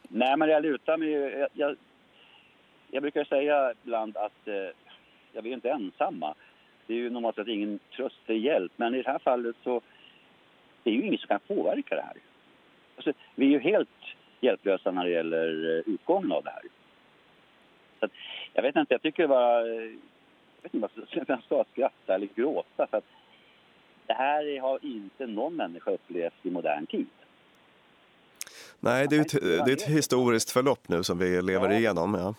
Nej, 0.07 0.37
men 0.37 0.49
jag 0.49 0.63
lutar 0.63 0.97
mig 0.97 1.11
jag, 1.11 1.49
jag, 1.53 1.75
jag 2.91 3.01
brukar 3.01 3.23
säga 3.23 3.73
ibland 3.83 4.17
att 4.17 4.47
eh, 4.47 4.53
jag 5.33 5.47
är 5.47 5.53
inte 5.53 5.69
ensamma. 5.69 6.35
Det 6.87 6.93
är 6.93 6.97
ju 6.97 7.09
normalt 7.09 7.35
sett 7.35 7.47
ingen 7.47 7.79
tröst 7.95 8.21
eller 8.25 8.39
hjälp, 8.39 8.71
men 8.75 8.95
i 8.95 9.01
det 9.01 9.11
här 9.11 9.19
fallet 9.19 9.55
så 9.63 9.81
det 10.83 10.89
är 10.89 10.93
ju 10.93 11.05
ingen 11.05 11.19
som 11.19 11.27
kan 11.27 11.39
påverka 11.47 11.95
det 11.95 12.01
här. 12.01 12.17
Alltså, 12.95 13.13
vi 13.35 13.45
är 13.45 13.49
ju 13.49 13.59
helt 13.59 13.89
hjälplösa 14.41 14.91
när 14.91 15.05
det 15.05 15.11
gäller 15.11 15.77
eh, 15.77 15.93
utgången 15.93 16.31
av 16.31 16.43
det 16.43 16.49
här. 16.49 16.63
Så 17.99 18.07
jag 18.53 18.63
vet 18.63 18.75
inte, 18.75 18.93
jag 18.93 19.01
tycker 19.01 19.23
det 19.23 19.27
var... 19.27 19.67
Jag 19.67 20.63
vet 20.63 20.73
inte 20.73 20.87
om 20.87 21.05
jag 21.27 21.43
ska 21.43 21.63
skratta 21.71 22.15
eller 22.15 22.27
gråta. 22.35 22.87
För 22.87 22.97
att 22.97 23.05
det 24.07 24.13
här 24.13 24.59
har 24.59 24.79
inte 24.81 25.27
någon 25.27 25.55
människa 25.55 25.91
upplevt 25.91 26.33
i 26.43 26.49
modern 26.49 26.85
tid. 26.85 27.07
Nej, 28.79 29.07
det 29.09 29.15
är, 29.15 29.21
ett, 29.21 29.65
det 29.65 29.71
är 29.71 29.73
ett 29.73 29.89
historiskt 29.89 30.51
förlopp 30.51 30.89
nu 30.89 31.03
som 31.03 31.19
vi 31.19 31.41
lever 31.41 31.69
ja. 31.69 31.77
igenom. 31.77 32.13
Ja. 32.13 32.33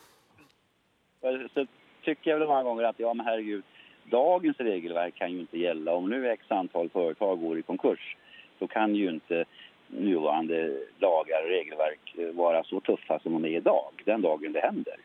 Så 1.55 1.67
tycker 2.05 2.31
jag 2.31 2.39
väl 2.39 2.49
många 2.49 2.63
gånger 2.63 2.85
att 2.85 2.99
ja, 2.99 3.15
men 3.15 3.27
herregud, 3.27 3.65
dagens 4.05 4.57
regelverk 4.57 5.15
kan 5.15 5.33
ju 5.33 5.41
inte 5.41 5.59
gälla. 5.59 5.93
Om 5.93 6.09
nu 6.11 6.31
x 6.31 6.45
antal 6.49 6.89
företag 6.89 7.41
går 7.41 7.59
i 7.59 7.63
konkurs, 7.63 8.17
så 8.59 8.67
kan 8.67 8.95
ju 8.95 9.09
inte 9.09 9.45
nuvarande 9.87 10.83
lagar 10.99 11.43
och 11.43 11.49
regelverk 11.49 12.15
vara 12.35 12.65
så 12.65 12.81
tuffa 12.81 13.19
som 13.19 13.33
de 13.33 13.45
är 13.45 13.57
idag, 13.57 13.93
den 14.05 14.23
dagen 14.23 14.53
det 14.53 14.61
händer. 14.61 14.97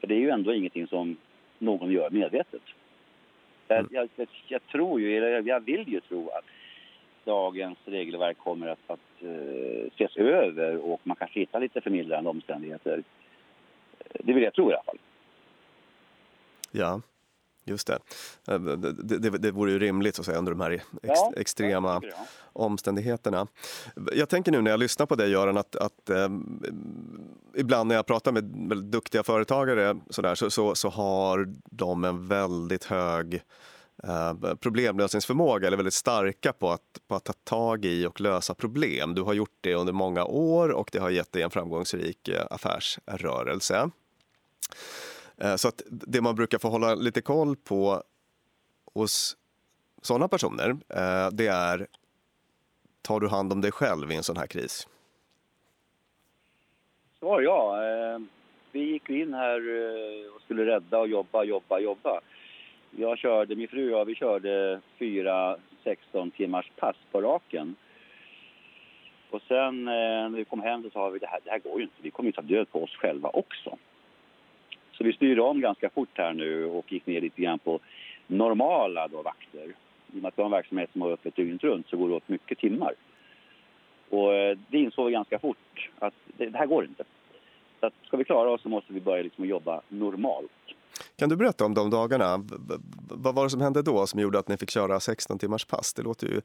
För 0.00 0.06
det 0.06 0.14
är 0.14 0.18
ju 0.18 0.30
ändå 0.30 0.54
ingenting 0.54 0.86
som 0.86 1.16
någon 1.58 1.90
gör 1.90 2.10
medvetet. 2.10 2.62
Mm. 3.68 3.88
Jag, 3.90 4.08
jag, 4.16 4.28
jag, 4.48 4.66
tror 4.66 5.00
ju, 5.00 5.16
eller 5.16 5.42
jag 5.42 5.60
vill 5.60 5.88
ju 5.88 6.00
tro 6.00 6.28
att 6.28 6.44
dagens 7.24 7.78
regelverk 7.84 8.38
kommer 8.38 8.66
att, 8.66 8.78
att 8.86 9.22
uh, 9.22 9.86
ses 9.94 10.16
över 10.16 10.76
och 10.76 11.00
man 11.02 11.16
kanske 11.16 11.40
hittar 11.40 11.60
lite 11.60 11.80
förmildrande 11.80 12.30
omständigheter. 12.30 13.02
Det 14.12 14.32
vill 14.32 14.42
jag 14.42 14.54
tro 14.54 14.70
i 14.70 14.74
alla 14.74 14.82
fall. 14.82 14.98
Ja. 16.70 17.00
Just 17.66 17.86
det. 17.86 17.98
Eh, 18.48 18.58
det, 18.58 19.18
det, 19.18 19.30
det 19.30 19.50
vore 19.50 19.72
ju 19.72 19.78
rimligt 19.78 20.18
att 20.18 20.24
säga, 20.24 20.38
under 20.38 20.52
de 20.52 20.60
här 20.60 20.70
ex, 20.70 20.84
ja, 21.02 21.32
extrema 21.36 22.02
omständigheterna. 22.52 23.46
Jag 24.12 24.28
tänker 24.28 24.52
nu 24.52 24.62
när 24.62 24.70
jag 24.70 24.80
lyssnar 24.80 25.06
på 25.06 25.14
dig 25.14 25.30
Göran 25.30 25.56
att, 25.56 25.76
att 25.76 26.10
eh, 26.10 26.28
ibland 27.54 27.88
när 27.88 27.94
jag 27.94 28.06
pratar 28.06 28.32
med 28.32 28.68
väldigt 28.68 28.92
duktiga 28.92 29.22
företagare 29.22 29.96
så, 30.10 30.22
där, 30.22 30.34
så, 30.34 30.50
så, 30.50 30.74
så 30.74 30.88
har 30.88 31.54
de 31.70 32.04
en 32.04 32.28
väldigt 32.28 32.84
hög 32.84 33.42
eh, 34.02 34.54
problemlösningsförmåga 34.60 35.66
eller 35.66 35.76
väldigt 35.76 35.94
starka 35.94 36.52
på 36.52 36.70
att, 36.70 37.00
på 37.08 37.14
att 37.14 37.24
ta 37.24 37.32
tag 37.32 37.84
i 37.84 38.06
och 38.06 38.20
lösa 38.20 38.54
problem. 38.54 39.14
Du 39.14 39.22
har 39.22 39.34
gjort 39.34 39.58
det 39.60 39.74
under 39.74 39.92
många 39.92 40.24
år 40.24 40.68
och 40.68 40.88
det 40.92 40.98
har 40.98 41.10
gett 41.10 41.32
dig 41.32 41.42
en 41.42 41.50
framgångsrik 41.50 42.28
eh, 42.28 42.46
affärsrörelse. 42.50 43.90
Eh, 45.40 45.56
så 45.56 45.68
att 45.68 45.82
det 45.86 46.20
man 46.20 46.34
brukar 46.34 46.58
få 46.58 46.68
hålla 46.68 46.94
lite 46.94 47.22
koll 47.22 47.56
på 47.56 48.02
hos 48.94 49.36
sådana 50.02 50.28
personer, 50.28 50.70
eh, 50.70 51.30
det 51.32 51.46
är 51.46 51.86
tar 53.02 53.20
du 53.20 53.28
hand 53.28 53.52
om 53.52 53.60
dig 53.60 53.72
själv 53.72 54.12
i 54.12 54.16
en 54.16 54.22
sån 54.22 54.36
här 54.36 54.46
kris? 54.46 54.88
Svar 57.18 57.40
ja. 57.40 57.84
Eh, 57.84 58.20
vi 58.72 58.80
gick 58.80 59.10
in 59.10 59.34
här 59.34 59.60
och 60.34 60.42
skulle 60.42 60.66
rädda 60.66 60.98
och 60.98 61.08
jobba, 61.08 61.44
jobba, 61.44 61.78
jobba. 61.78 62.20
Jag 62.90 63.18
körde, 63.18 63.56
min 63.56 63.68
fru 63.68 63.92
och 63.92 64.00
jag, 64.00 64.04
vi 64.04 64.14
körde 64.14 64.80
fyra 64.98 65.56
16 65.84 66.30
timmars 66.30 66.70
pass 66.76 66.96
på 67.12 67.20
raken. 67.20 67.76
Och 69.30 69.42
sen 69.48 69.84
när 69.84 70.36
vi 70.36 70.44
kom 70.44 70.60
hem 70.60 70.82
så 70.82 70.90
sa 70.90 71.08
vi 71.08 71.18
det 71.18 71.26
här, 71.26 71.40
det 71.44 71.50
här 71.50 71.58
går 71.58 71.76
ju 71.78 71.82
inte, 71.82 72.02
vi 72.02 72.10
kommer 72.10 72.28
ju 72.28 72.32
ta 72.32 72.42
död 72.42 72.70
på 72.70 72.84
oss 72.84 72.96
själva 72.96 73.28
också. 73.28 73.78
Så 74.98 75.04
vi 75.04 75.12
styrde 75.12 75.42
om 75.42 75.60
ganska 75.60 75.90
fort 75.90 76.08
här 76.14 76.32
nu 76.32 76.64
och 76.64 76.92
gick 76.92 77.06
ner 77.06 77.20
lite 77.20 77.42
grann 77.42 77.58
på 77.58 77.80
normala 78.26 79.08
då, 79.08 79.22
vakter. 79.22 79.66
I 80.12 80.18
och 80.18 80.22
med 80.22 80.28
att 80.28 80.38
vi 80.38 80.42
har 80.42 80.46
en 80.46 80.52
verksamhet 80.52 80.90
som 80.92 81.02
har 81.02 81.10
öppet 81.10 81.36
dygnet 81.36 81.64
runt 81.64 81.88
så 81.88 81.96
går 81.96 82.08
det 82.08 82.14
åt 82.14 82.28
mycket 82.28 82.58
timmar. 82.58 82.94
Och 84.10 84.34
eh, 84.34 84.58
det 84.70 84.78
insåg 84.78 85.06
vi 85.06 85.12
ganska 85.12 85.38
fort 85.38 85.90
att 85.98 86.14
det, 86.26 86.46
det 86.46 86.58
här 86.58 86.66
går 86.66 86.84
inte. 86.84 87.04
Så 87.80 87.86
att 87.86 87.92
ska 88.06 88.16
vi 88.16 88.24
klara 88.24 88.50
oss 88.50 88.62
så 88.62 88.68
måste 88.68 88.92
vi 88.92 89.00
börja 89.00 89.22
liksom 89.22 89.44
jobba 89.44 89.80
normalt. 89.88 90.50
Kan 91.18 91.28
du 91.28 91.36
berätta 91.36 91.64
om 91.64 91.74
de 91.74 91.90
dagarna? 91.90 92.44
Vad 93.10 93.34
var 93.34 93.44
det 93.44 93.50
som 93.50 93.60
hände 93.60 93.82
då 93.82 94.06
som 94.06 94.20
gjorde 94.20 94.38
att 94.38 94.48
ni 94.48 94.56
fick 94.56 94.70
köra 94.70 95.00
16 95.00 95.38
timmars 95.38 95.64
pass? 95.64 95.94
Det 95.94 96.02
låter 96.02 96.26
ju 96.26 96.40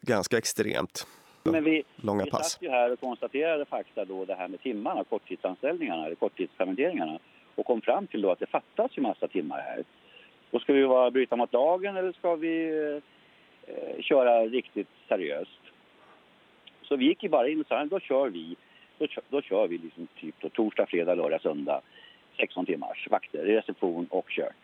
ganska 0.00 0.38
extremt. 0.38 1.06
Men 1.42 1.64
vi, 1.64 1.82
Långa 1.96 2.24
vi 2.24 2.30
pass. 2.30 2.52
satt 2.52 2.62
ju 2.62 2.70
här 2.70 2.92
och 2.92 3.00
konstaterade 3.00 3.64
fakta 3.64 4.04
då 4.04 4.24
det 4.24 4.34
här 4.34 4.48
med 4.48 4.60
timmarna, 4.60 5.04
korttidsanställningarna 5.04 6.06
eller 6.06 6.14
korttidspermitteringarna 6.14 7.18
och 7.58 7.66
kom 7.66 7.80
fram 7.80 8.06
till 8.06 8.22
då 8.22 8.30
att 8.30 8.38
det 8.38 8.46
fattas 8.46 8.90
ju 8.94 9.02
massa 9.02 9.28
timmar 9.28 9.60
här. 9.60 9.84
Då 10.50 10.58
ska 10.58 10.72
vi 10.72 10.82
vara, 10.82 11.10
bryta 11.10 11.36
mot 11.36 11.52
lagen 11.52 11.96
eller 11.96 12.12
ska 12.12 12.36
vi 12.36 12.68
eh, 13.66 14.02
köra 14.02 14.46
riktigt 14.46 14.88
seriöst? 15.08 15.60
Så 16.82 16.96
vi 16.96 17.04
gick 17.04 17.22
ju 17.22 17.28
bara 17.28 17.48
in 17.48 17.60
och 17.60 17.66
sa 17.66 17.84
då 17.84 18.00
kör 18.00 18.28
vi, 18.28 18.56
då, 18.98 19.06
då 19.28 19.42
kör 19.42 19.68
vi 19.68 19.78
liksom 19.78 20.06
typ 20.20 20.34
då, 20.40 20.48
torsdag, 20.48 20.86
fredag, 20.86 21.14
lördag, 21.14 21.42
söndag 21.42 21.80
16 22.36 22.66
timmars 22.66 23.08
vakter 23.10 23.46
i 23.46 23.56
reception 23.56 24.06
och 24.10 24.30
kök. 24.30 24.56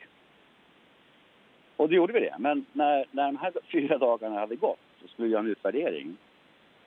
Och 1.76 1.88
då 1.88 1.94
gjorde 1.94 2.12
vi 2.12 2.20
det. 2.20 2.36
Men 2.38 2.66
när, 2.72 3.04
när 3.10 3.26
de 3.26 3.36
här 3.36 3.52
fyra 3.72 3.98
dagarna 3.98 4.40
hade 4.40 4.56
gått 4.56 4.80
så 5.02 5.08
skulle 5.08 5.26
vi 5.26 5.32
göra 5.32 5.42
en 5.42 5.50
utvärdering. 5.50 6.16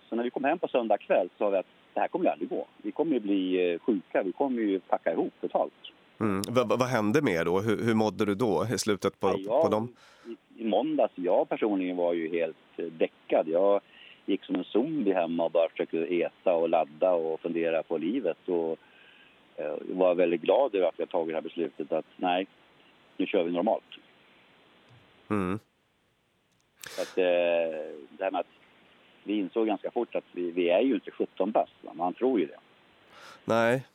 Så 0.10 0.16
när 0.16 0.24
vi 0.24 0.30
kom 0.30 0.44
hem 0.44 0.60
på 0.60 0.68
söndag 0.68 0.98
kväll 0.98 1.30
så 1.30 1.38
sa 1.38 1.50
vi 1.50 1.58
att 1.58 1.66
det 1.94 2.00
här 2.00 2.08
kommer 2.08 2.26
ju 2.26 2.32
aldrig 2.32 2.50
gå. 2.50 2.68
Vi 2.82 2.92
kommer 2.92 3.14
ju 3.14 3.20
bli 3.20 3.72
eh, 3.72 3.80
sjuka, 3.80 4.24
vi 4.24 4.32
kommer 4.32 4.62
ju 4.62 4.80
packa 4.80 5.12
ihop 5.12 5.34
totalt. 5.42 5.74
Mm. 6.20 6.42
Vad, 6.48 6.80
vad 6.80 6.88
hände 6.88 7.22
med 7.22 7.34
er 7.34 7.46
då? 7.46 7.60
Hur, 7.60 7.84
hur 7.84 7.94
mådde 7.94 8.26
du 8.26 8.36
då 8.36 8.68
i 8.74 8.78
slutet 8.78 9.20
på, 9.20 9.28
ja, 9.28 9.38
jag, 9.38 9.62
på 9.62 9.70
dem? 9.70 9.96
I, 10.26 10.62
I 10.62 10.66
måndags, 10.66 11.14
jag 11.16 11.50
personligen 11.50 11.98
var 11.98 12.14
ju 12.14 12.30
helt 12.30 12.58
eh, 12.78 12.86
däckad. 12.86 13.48
Jag 13.48 13.82
gick 14.26 14.44
som 14.44 14.56
en 14.56 14.64
zombie 14.64 15.14
hemma 15.14 15.44
och 15.44 15.52
bara 15.52 15.70
försökte 15.70 15.98
äta 15.98 16.54
och 16.54 16.70
ladda 16.70 17.12
och 17.12 17.40
fundera 17.40 17.84
på 17.84 17.98
livet. 17.98 18.50
Och 18.50 18.78
eh, 19.56 19.76
var 19.90 20.16
väldigt 20.16 20.42
glad 20.42 20.76
över 20.76 20.88
att 20.88 21.00
jag 21.00 21.10
tagit 21.10 21.28
det 21.28 21.36
här 21.36 21.42
beslutet 21.42 21.92
att 21.92 22.06
nej, 22.16 22.48
nu 23.18 23.26
kör 23.26 23.44
vi 23.44 23.52
normalt. 23.52 23.84
Mm. 25.30 25.60
Att, 27.02 27.18
eh, 27.18 27.24
det 28.18 28.24
här 28.24 28.32
med 28.32 28.40
att 28.40 28.48
vi 29.24 29.34
insåg 29.34 29.68
ganska 29.68 29.92
fort 29.92 30.16
att 30.16 30.24
vi, 30.32 30.52
vi 30.52 30.70
är 30.70 30.82
ju 30.82 30.94
inte 30.94 31.12
17 31.12 31.54
pass, 31.54 31.70
man 31.94 32.14
tror 32.14 32.40
ju 32.40 32.46
det. 32.46 32.60
Nej, 33.46 33.86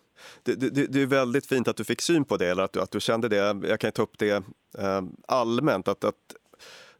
det, 0.43 0.55
det, 0.55 0.87
det, 0.87 1.03
är 1.03 1.07
väldigt 1.07 1.47
fint 1.47 1.69
att 1.69 1.77
du 1.77 1.85
fick 1.85 2.01
syn 2.01 2.25
på 2.25 2.37
det, 2.37 2.49
eller 2.49 2.63
att 2.63 2.73
du, 2.73 2.81
att 2.81 2.91
du 2.91 3.01
kände 3.01 3.29
det. 3.29 3.69
Jag 3.69 3.81
kan 3.81 3.93
ta 3.93 4.03
upp 4.03 4.19
det 4.19 4.45
eh, 4.79 5.03
allmänt, 5.29 5.89
att, 5.89 6.05
att 6.05 6.35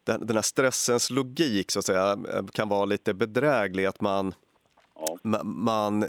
den, 0.05 0.27
den 0.27 0.37
här 0.37 0.43
stressens 0.43 1.11
logik 1.11 1.71
så 1.71 1.79
att 1.79 1.85
säga, 1.85 2.19
eh, 2.33 2.47
kan 2.47 2.69
vara 2.69 2.85
lite 2.85 3.15
bedräglig. 3.15 3.87
Att 3.87 4.01
man, 4.01 4.35
ja. 4.95 5.43
man 5.45 6.07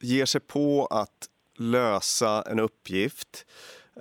ger 0.00 0.26
sig 0.26 0.40
på 0.40 0.86
att 0.86 1.28
lösa 1.58 2.42
en 2.42 2.58
uppgift. 2.58 3.46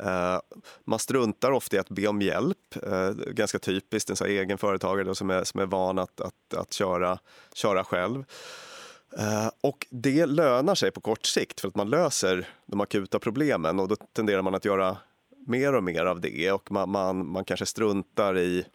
Uh, 0.06 0.39
man 0.84 1.00
struntar 1.00 1.52
ofta 1.52 1.76
i 1.76 1.80
att 1.80 1.89
be 1.89 2.08
om 2.08 2.21
hjälp. 2.21 2.78
Uh, 2.88 3.10
ganska 3.12 3.60
typiskt, 3.60 4.10
en 4.10 4.15
så 4.15 4.26
egen 4.26 4.58
företagare 4.58 5.15
som 5.15 5.30
är, 5.30 5.43
som 5.43 5.60
är 5.60 5.65
van 5.65 6.00
att, 6.00 6.21
att, 6.21 6.54
att 6.54 6.73
köra, 6.73 7.19
köra 7.54 7.84
själv. 7.84 8.23
Eh, 9.17 9.49
och 9.61 9.87
det 9.89 10.25
lönar 10.25 10.75
sig 10.75 10.91
på 10.91 11.01
kort 11.01 11.25
sikt 11.25 11.61
för 11.61 11.67
att 11.67 11.75
man 11.75 11.89
löser 11.89 12.47
de 12.65 12.81
akuta 12.81 13.19
problemen 13.19 13.79
och 13.79 13.87
då 13.87 13.95
tenderar 13.95 14.41
man 14.41 14.55
att 14.55 14.65
göra 14.65 14.97
mer 15.47 15.75
och 15.75 15.83
mer 15.83 16.05
av 16.05 16.21
det 16.21 16.51
och 16.51 16.71
man, 16.71 16.89
man, 16.89 17.27
man 17.27 17.45
kanske 17.45 17.65
struntar 17.65 18.37
i, 18.37 18.65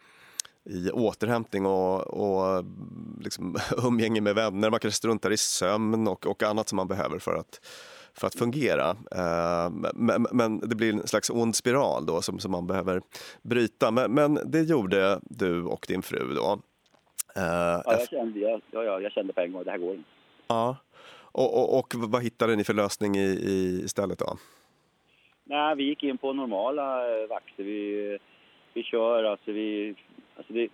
i 0.63 0.91
återhämtning 0.91 1.65
och, 1.65 2.07
och 2.07 2.65
liksom 3.21 3.57
umgänge 3.83 4.21
med 4.21 4.35
vänner. 4.35 4.69
Man 4.69 4.79
kanske 4.79 4.97
struntar 4.97 5.31
i 5.31 5.37
sömn 5.37 6.07
och, 6.07 6.27
och 6.27 6.43
annat 6.43 6.69
som 6.69 6.75
man 6.75 6.87
behöver 6.87 7.19
för 7.19 7.35
att, 7.35 7.59
för 8.13 8.27
att 8.27 8.35
fungera. 8.35 8.91
Uh, 8.91 9.91
men, 9.93 10.27
men, 10.31 10.59
det 10.59 10.75
blir 10.75 10.93
en 10.93 11.07
slags 11.07 11.29
ond 11.29 11.55
spiral 11.55 12.05
då 12.05 12.21
som, 12.21 12.39
som 12.39 12.51
man 12.51 12.67
behöver 12.67 13.01
bryta. 13.41 13.91
Men, 13.91 14.11
men 14.11 14.39
det 14.45 14.61
gjorde 14.61 15.19
du 15.23 15.63
och 15.63 15.85
din 15.87 16.01
fru 16.01 16.33
då. 16.35 16.59
Uh, 17.37 17.43
ja, 17.43 17.83
jag 17.85 18.09
kände, 18.09 18.39
jag, 18.39 18.61
ja, 18.71 18.83
ja, 18.83 19.01
jag 19.01 19.11
kände 19.11 19.33
på 19.33 19.41
en 19.41 19.51
gång 19.51 19.63
det 19.63 19.71
här 19.71 19.77
går 19.77 19.95
inte. 19.95 20.09
Ja. 20.47 20.77
Och, 21.31 21.59
och, 21.59 21.79
och 21.79 21.93
vad 21.95 22.23
hittade 22.23 22.55
ni 22.55 22.63
för 22.63 22.73
lösning 22.73 23.15
i, 23.15 23.27
i 23.27 23.81
istället 23.85 24.19
då? 24.19 24.37
Nej, 25.43 25.75
vi 25.75 25.83
gick 25.83 26.03
in 26.03 26.17
på 26.17 26.33
normala 26.33 27.21
eh, 27.21 27.27
vakter. 27.27 27.63
Vi, 27.63 28.17
vi 28.73 28.83
kör, 28.83 29.23
alltså 29.23 29.51
vi... 29.51 29.95
Alltså 30.37 30.53
det, 30.53 30.69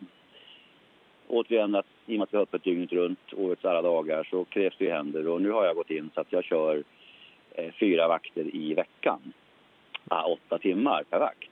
återigen, 1.27 1.75
att, 1.75 1.85
i 2.05 2.15
och 2.15 2.17
med 2.17 2.23
att 2.23 2.33
vi 2.33 2.37
har 2.37 2.43
öppet 2.43 2.63
dygnet 2.63 2.91
runt, 2.91 3.33
årets 3.33 3.65
alla 3.65 3.81
dagar, 3.81 4.27
så 4.31 4.45
krävs 4.45 4.77
det 4.77 4.85
ju 4.85 4.91
händer. 4.91 5.27
Och 5.27 5.41
nu 5.41 5.51
har 5.51 5.65
jag 5.65 5.75
gått 5.75 5.89
in 5.89 6.09
så 6.13 6.21
att 6.21 6.31
jag 6.31 6.43
kör 6.43 6.83
eh, 7.51 7.73
fyra 7.79 8.07
vakter 8.07 8.55
i 8.55 8.73
veckan. 8.73 9.33
Ah, 10.07 10.23
åtta 10.25 10.57
timmar 10.57 11.03
per 11.09 11.19
vakt. 11.19 11.49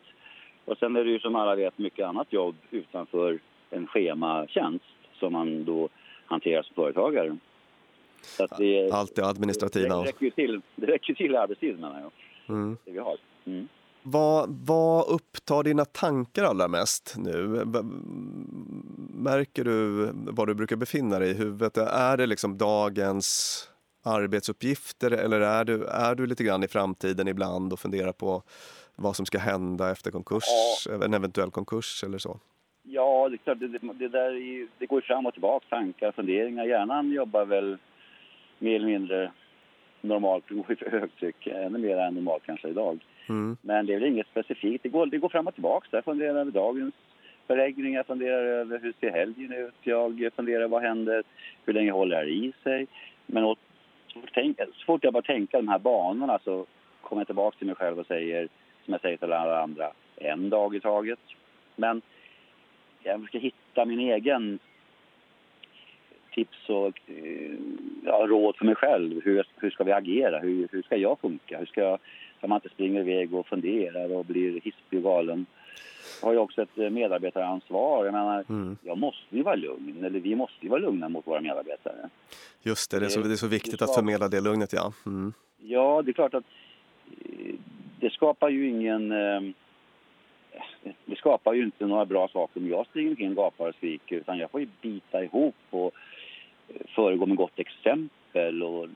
Och 0.65 0.77
sen 0.77 0.95
är 0.95 1.03
det 1.03 1.11
ju 1.11 1.19
som 1.19 1.35
alla 1.35 1.55
vet 1.55 1.77
mycket 1.77 2.05
annat 2.05 2.33
jobb 2.33 2.55
utanför 2.71 3.39
en 3.69 3.87
schematjänst 3.87 4.85
som 5.19 5.33
man 5.33 5.65
då 5.65 5.89
hanterar 6.25 6.63
som 6.63 6.75
företagare. 6.75 7.37
Så 8.27 8.43
att 8.43 8.57
det, 8.57 8.91
Allt 8.91 9.15
det 9.15 9.25
administrativa. 9.25 9.95
Det, 9.95 10.07
räcker 10.07 10.25
ju 10.25 10.31
till, 10.31 10.61
det 10.75 10.85
räcker 10.85 11.13
till 11.13 11.35
arbetstiden 11.35 11.81
menar 11.81 11.99
jag. 11.99 12.11
Mm. 12.55 12.77
Det 12.85 12.91
vi 12.91 12.99
har. 12.99 13.17
Mm. 13.45 13.67
Vad, 14.03 14.49
vad 14.65 15.07
upptar 15.07 15.63
dina 15.63 15.85
tankar 15.85 16.43
allra 16.43 16.67
mest 16.67 17.15
nu? 17.17 17.63
märker 19.13 19.63
du 19.63 20.09
var 20.13 20.45
du 20.45 20.53
brukar 20.53 20.75
befinna 20.75 21.19
dig 21.19 21.31
i 21.31 21.33
huvudet? 21.33 21.77
Är 21.77 22.17
det 22.17 22.25
liksom 22.25 22.57
dagens 22.57 23.69
arbetsuppgifter 24.03 25.11
eller 25.11 25.41
är 25.41 25.65
du, 25.65 25.85
är 25.85 26.15
du 26.15 26.27
lite 26.27 26.43
grann 26.43 26.63
i 26.63 26.67
framtiden 26.67 27.27
ibland 27.27 27.73
och 27.73 27.79
funderar 27.79 28.11
på 28.11 28.43
vad 28.95 29.15
som 29.15 29.25
ska 29.25 29.37
hända 29.37 29.91
efter 29.91 30.11
konkurs, 30.11 30.43
ja. 30.89 31.05
en 31.05 31.13
eventuell 31.13 31.51
konkurs 31.51 32.03
eller 32.03 32.17
så? 32.17 32.39
Ja, 32.83 33.29
det 33.29 33.53
det, 33.53 33.67
det, 33.93 34.07
där 34.07 34.31
är, 34.31 34.67
det 34.77 34.85
går 34.85 35.01
fram 35.01 35.25
och 35.25 35.33
tillbaka, 35.33 35.65
tankar, 35.69 36.11
funderingar. 36.11 36.65
Hjärnan 36.65 37.11
jobbar 37.11 37.45
väl 37.45 37.77
mer 38.59 38.75
eller 38.75 38.87
mindre 38.87 39.31
normalt, 40.01 40.49
går 40.49 40.63
för 40.63 40.91
högtryck, 40.91 41.47
ännu 41.47 41.77
mer 41.77 41.97
än 41.97 42.13
normalt 42.13 42.43
kanske 42.45 42.67
idag. 42.67 42.99
Mm. 43.29 43.57
Men 43.61 43.85
det 43.85 43.93
är 43.93 43.99
väl 43.99 44.09
inget 44.09 44.27
specifikt, 44.27 44.83
det 44.83 44.89
går, 44.89 45.05
det 45.05 45.17
går 45.17 45.29
fram 45.29 45.47
och 45.47 45.53
tillbaka. 45.53 45.87
Jag 45.91 46.03
funderar 46.03 46.35
över 46.35 46.51
dagens 46.51 46.93
förläggning, 47.47 47.93
jag 47.93 48.05
funderar 48.05 48.43
över 48.43 48.79
hur 48.79 48.93
ser 48.99 49.11
helgen 49.11 49.53
ut, 49.53 49.75
jag 49.83 50.31
funderar 50.35 50.67
vad 50.67 50.81
händer, 50.81 51.23
hur 51.65 51.73
länge 51.73 51.91
håller 51.91 52.15
det 52.15 52.21
här 52.21 52.29
i 52.29 52.53
sig. 52.63 52.87
Men 53.25 53.43
åt, 53.43 53.59
så, 54.07 54.19
fort 54.19 54.29
tänk, 54.33 54.57
så 54.57 54.85
fort 54.85 55.03
jag 55.03 55.13
bara 55.13 55.23
tänker 55.23 55.57
de 55.57 55.67
här 55.67 55.79
banorna 55.79 56.39
så 56.43 56.65
kommer 57.01 57.19
jag 57.19 57.27
tillbaka 57.27 57.57
till 57.57 57.67
mig 57.67 57.75
själv 57.75 57.99
och 57.99 58.07
säger, 58.07 58.47
som 58.85 58.91
jag 58.91 59.01
säger 59.01 59.17
till 59.17 59.33
alla 59.33 59.61
andra, 59.61 59.91
en 60.15 60.49
dag 60.49 60.75
i 60.75 60.79
taget. 60.79 61.19
Men 61.75 62.01
jag 63.03 63.19
försöker 63.19 63.39
hitta 63.39 63.85
min 63.85 63.99
egen 63.99 64.59
tips 66.37 66.69
och 66.69 66.99
eh, 67.07 67.57
ja, 68.05 68.25
råd 68.27 68.55
för 68.55 68.65
mig 68.65 68.75
själv. 68.75 69.21
Hur, 69.23 69.43
hur 69.55 69.69
ska 69.69 69.83
vi 69.83 69.91
agera? 69.91 70.39
Hur, 70.39 70.67
hur 70.71 70.81
ska 70.81 70.95
jag 70.95 71.19
funka? 71.19 71.57
Hur 71.59 71.65
ska 71.65 71.81
jag, 71.81 71.99
så 72.41 72.47
man 72.47 72.57
inte 72.57 72.69
springer 72.69 73.01
iväg 73.01 73.33
och 73.33 73.47
funderar 73.47 74.15
och 74.15 74.25
blir 74.25 74.61
hispig 74.63 74.97
och 74.97 75.03
galen. 75.03 75.45
Jag 76.21 76.27
har 76.27 76.33
ju 76.33 76.39
också 76.39 76.61
ett 76.61 76.77
medarbetaransvar. 76.93 78.05
Jag 78.05 78.13
menar, 78.13 78.45
mm. 78.49 78.77
jag 78.81 78.97
måste 78.97 79.35
ju 79.35 79.43
vara 79.43 79.55
lugn, 79.55 80.05
eller 80.05 80.19
vi 80.19 80.35
måste 80.35 80.65
ju 80.65 80.69
vara 80.69 80.79
lugna 80.79 81.09
mot 81.09 81.27
våra 81.27 81.41
medarbetare. 81.41 82.09
Just 82.61 82.91
det, 82.91 82.99
det 82.99 83.05
är 83.05 83.09
så, 83.09 83.19
det 83.19 83.33
är 83.33 83.35
så 83.35 83.47
viktigt 83.47 83.81
att 83.81 83.95
förmedla 83.95 84.27
det 84.27 84.41
lugnet, 84.41 84.73
ja. 84.73 84.93
Mm. 85.05 85.33
Ja, 85.57 86.01
det 86.01 86.11
är 86.11 86.13
klart 86.13 86.33
att 86.33 86.43
eh, 87.21 87.55
det 87.99 88.09
skapar 88.09 88.49
ju 88.49 88.69
ingen... 88.69 89.11
Eh, 89.11 89.41
det 91.05 91.15
skapar 91.15 91.53
ju 91.53 91.63
inte 91.63 91.85
några 91.85 92.05
bra 92.05 92.27
saker 92.27 92.59
om 92.59 92.69
jag 92.69 92.85
springer 92.85 93.09
omkring 93.09 93.29
och 93.29 93.35
gapar 93.35 93.69
och 93.69 93.75
skriker 93.75 94.15
utan 94.15 94.37
jag 94.37 94.51
får 94.51 94.59
ju 94.59 94.67
bita 94.81 95.23
ihop 95.23 95.55
och 95.69 95.91
föregå 96.95 97.25
med 97.25 97.37
gott 97.37 97.59
exempel 97.59 98.63
och 98.63 98.87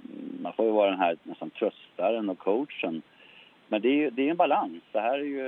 man 0.41 0.53
får 0.53 0.65
ju 0.65 0.71
vara 0.71 0.89
den 0.89 0.99
här 0.99 1.17
nästan 1.23 1.49
tröstaren 1.49 2.29
och 2.29 2.39
coachen. 2.39 3.01
Men 3.67 3.81
det 3.81 4.05
är, 4.05 4.11
det 4.11 4.27
är 4.27 4.31
en 4.31 4.37
balans. 4.37 4.83
Det 4.91 4.99
här 4.99 5.19
är 5.19 5.23
ju, 5.23 5.41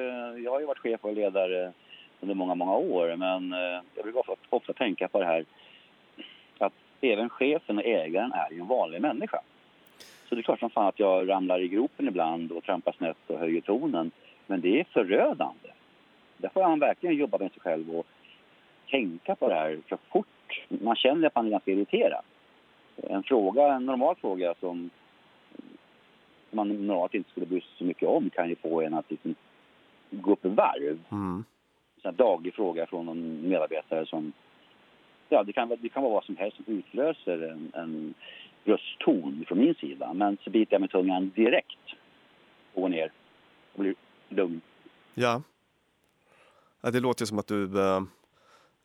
jag 0.44 0.52
har 0.52 0.60
ju 0.60 0.66
varit 0.66 0.80
chef 0.80 1.06
och 1.06 1.14
ledare 1.14 1.72
under 2.20 2.36
många, 2.36 2.56
många 2.56 2.76
år 2.76 3.16
men 3.16 3.54
eh, 3.54 3.82
jag 3.96 4.04
brukar 4.04 4.20
ofta, 4.20 4.36
ofta 4.50 4.74
tänka 4.74 5.08
på 5.08 5.20
det 5.20 5.26
här 5.26 5.46
att 6.58 6.74
även 7.02 7.30
chefen 7.30 7.78
och 7.78 7.86
ägaren 7.86 8.32
är 8.34 8.52
ju 8.52 8.60
en 8.60 8.68
vanlig 8.68 9.02
människa. 9.02 9.42
Så 10.30 10.36
det 10.36 10.42
är 10.42 10.44
klart 10.44 10.60
som 10.60 10.70
fan 10.70 10.88
att 10.88 11.00
jag 11.00 11.30
ramlar 11.30 11.60
i 11.60 11.68
gropen 11.68 12.08
ibland 12.08 12.52
och 12.52 12.64
trampar 12.64 12.92
snett 12.92 13.18
och 13.28 13.40
höjer 13.40 13.62
tonen. 13.62 14.12
Men 14.48 14.62
det 14.62 14.80
är 14.80 14.84
förödande. 14.84 15.70
Där 16.38 16.50
får 16.50 16.62
man 16.62 16.80
verkligen 16.80 17.16
jobba 17.16 17.38
med 17.38 17.52
sig 17.52 17.62
själv 17.62 17.96
och 17.98 18.08
tänka 18.90 19.36
på 19.36 19.50
det 19.50 19.56
här 19.56 19.80
så 19.90 19.98
fort 20.12 20.28
man 20.68 20.96
känner 20.96 21.28
att 21.28 21.36
man 21.36 21.46
är 21.46 21.52
ganska 21.52 21.72
irriterad. 21.72 22.24
En 22.96 23.24
fråga, 23.24 23.74
en 23.74 23.86
normal 23.86 24.16
fråga 24.16 24.54
som 24.60 24.90
man 26.52 26.70
normalt 26.70 27.14
inte 27.14 27.30
skulle 27.30 27.46
bry 27.46 27.62
sig 27.62 27.70
så 27.78 27.84
mycket 27.84 28.10
om 28.10 28.30
kan 28.30 28.50
ju 28.50 28.56
få 28.56 28.82
en 28.82 28.94
att 28.94 29.12
liksom 29.12 29.36
gå 30.12 30.32
upp 30.32 30.46
i 30.46 30.50
varv. 30.50 31.00
Mm. 31.12 31.44
En 32.04 32.16
daglig 32.16 32.54
fråga 32.54 32.86
från 32.86 33.08
en 33.08 33.50
medarbetare 33.50 34.06
som... 34.06 34.34
Ja, 35.30 35.44
det 35.44 35.54
kan, 35.54 35.70
det 35.82 35.90
kan 35.90 36.04
vara 36.04 36.14
vad 36.14 36.24
som 36.24 36.38
helst 36.38 36.58
som 36.58 36.74
utlöser 36.74 37.42
en, 37.52 37.72
en 37.74 38.14
röstton 38.64 39.46
från 39.48 39.60
min 39.60 39.76
sida. 39.76 40.14
Men 40.14 40.38
så 40.44 40.50
biter 40.50 40.74
jag 40.74 40.82
med 40.82 40.90
tungan 40.90 41.32
direkt 41.36 41.94
och 42.74 42.82
går 42.82 42.90
ner 42.90 43.12
och 43.74 43.80
blir 43.80 43.96
lugn. 44.30 44.62
Ja. 45.14 45.42
ja 46.82 46.92
det 46.92 47.00
låter 47.00 47.26
som 47.26 47.40
att 47.40 47.48
du... 47.48 47.64
Uh 47.64 48.02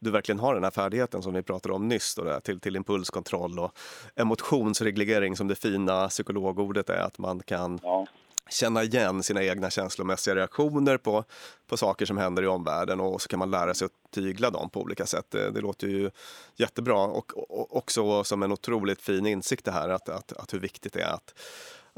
du 0.00 0.10
verkligen 0.10 0.38
har 0.38 0.54
den 0.54 0.64
här 0.64 0.70
färdigheten 0.70 1.22
som 1.22 1.34
vi 1.34 1.42
pratade 1.42 1.74
om 1.74 1.88
nyss 1.88 2.14
då, 2.14 2.24
där, 2.24 2.40
till, 2.40 2.60
till 2.60 2.76
impulskontroll 2.76 3.58
och 3.58 3.72
emotionsreglering 4.16 5.36
som 5.36 5.48
det 5.48 5.54
fina 5.54 6.08
psykologordet 6.08 6.90
är, 6.90 7.00
att 7.00 7.18
man 7.18 7.40
kan 7.40 7.80
ja. 7.82 8.06
känna 8.50 8.82
igen 8.82 9.22
sina 9.22 9.42
egna 9.44 9.70
känslomässiga 9.70 10.34
reaktioner 10.34 10.96
på, 10.96 11.24
på 11.66 11.76
saker 11.76 12.06
som 12.06 12.18
händer 12.18 12.42
i 12.42 12.46
omvärlden 12.46 13.00
och 13.00 13.22
så 13.22 13.28
kan 13.28 13.38
man 13.38 13.50
lära 13.50 13.74
sig 13.74 13.86
att 13.86 14.12
tygla 14.14 14.50
dem 14.50 14.70
på 14.70 14.80
olika 14.80 15.06
sätt. 15.06 15.26
Det, 15.28 15.50
det 15.50 15.60
låter 15.60 15.86
ju 15.86 16.10
jättebra 16.56 16.98
och, 16.98 17.50
och 17.50 17.76
också 17.76 18.24
som 18.24 18.42
en 18.42 18.52
otroligt 18.52 19.02
fin 19.02 19.26
insikt 19.26 19.64
det 19.64 19.72
här 19.72 19.88
att, 19.88 20.08
att, 20.08 20.32
att 20.32 20.54
hur 20.54 20.60
viktigt 20.60 20.92
det 20.92 21.00
är 21.00 21.12
att 21.12 21.34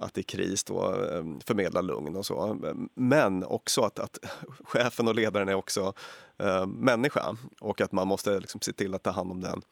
att 0.00 0.18
i 0.18 0.22
kris 0.22 0.64
då 0.64 0.94
eh, 0.94 1.24
förmedla 1.46 1.80
lugn 1.80 2.16
och 2.16 2.26
så. 2.26 2.58
Men 2.94 3.44
också 3.44 3.80
att, 3.80 3.98
att 3.98 4.18
chefen 4.64 5.08
och 5.08 5.14
ledaren 5.14 5.48
är 5.48 5.54
också 5.54 5.92
äh, 6.38 6.66
människa 6.66 7.36
och 7.60 7.80
att 7.80 7.92
man 7.92 8.08
måste 8.08 8.40
liksom 8.40 8.60
se 8.60 8.72
till 8.72 8.94
att 8.94 9.02
ta 9.02 9.10
hand 9.10 9.30
om 9.30 9.40
den 9.40 9.62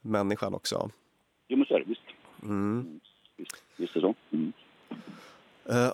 människan 0.00 0.54
också. 0.54 0.90
Jo, 1.48 1.56
men 1.56 1.66
så 1.66 1.74
är 1.74 1.78
det 1.78 1.84
visst. 1.84 2.02
Mm. 2.42 3.00
Visst, 3.36 3.62
visst 3.76 3.96
är 3.96 4.00
det 4.00 4.06
så. 4.06 4.14
Mm. 4.36 4.52
Uh, 5.70 5.92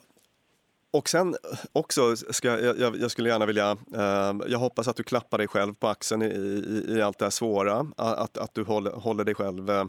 och 0.91 1.09
sen 1.09 1.35
också, 1.73 2.17
ska, 2.17 2.61
jag, 2.61 2.97
jag, 2.97 3.11
skulle 3.11 3.29
gärna 3.29 3.47
vilja, 3.47 3.73
uh, 3.73 4.43
jag 4.49 4.59
hoppas 4.59 4.89
att 4.89 4.97
du 4.97 5.03
klappar 5.03 5.39
dig 5.39 5.49
själv 5.49 5.75
på 5.75 5.89
axeln 5.89 6.23
i, 6.23 6.27
i, 6.27 6.97
i 6.97 7.03
allt 7.03 7.19
det 7.19 7.25
här 7.25 7.31
svåra, 7.31 7.87
att, 7.97 8.39
att 8.39 8.55
du 8.55 8.63
håller, 8.63 8.91
håller 8.91 9.25
dig 9.25 9.35
själv 9.35 9.71
uh, 9.71 9.85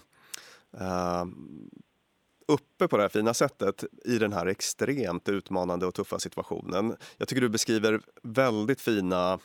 uppe 2.47 2.87
på 2.87 2.97
det 2.97 3.03
här 3.03 3.09
fina 3.09 3.33
sättet 3.33 3.83
i 4.05 4.17
den 4.17 4.33
här 4.33 4.45
extremt 4.45 5.29
utmanande 5.29 5.85
och 5.85 5.93
tuffa 5.93 6.19
situationen. 6.19 6.95
Jag 7.17 7.27
tycker 7.27 7.41
du 7.41 7.49
beskriver 7.49 8.01
väldigt 8.23 8.81
fina 8.81 9.39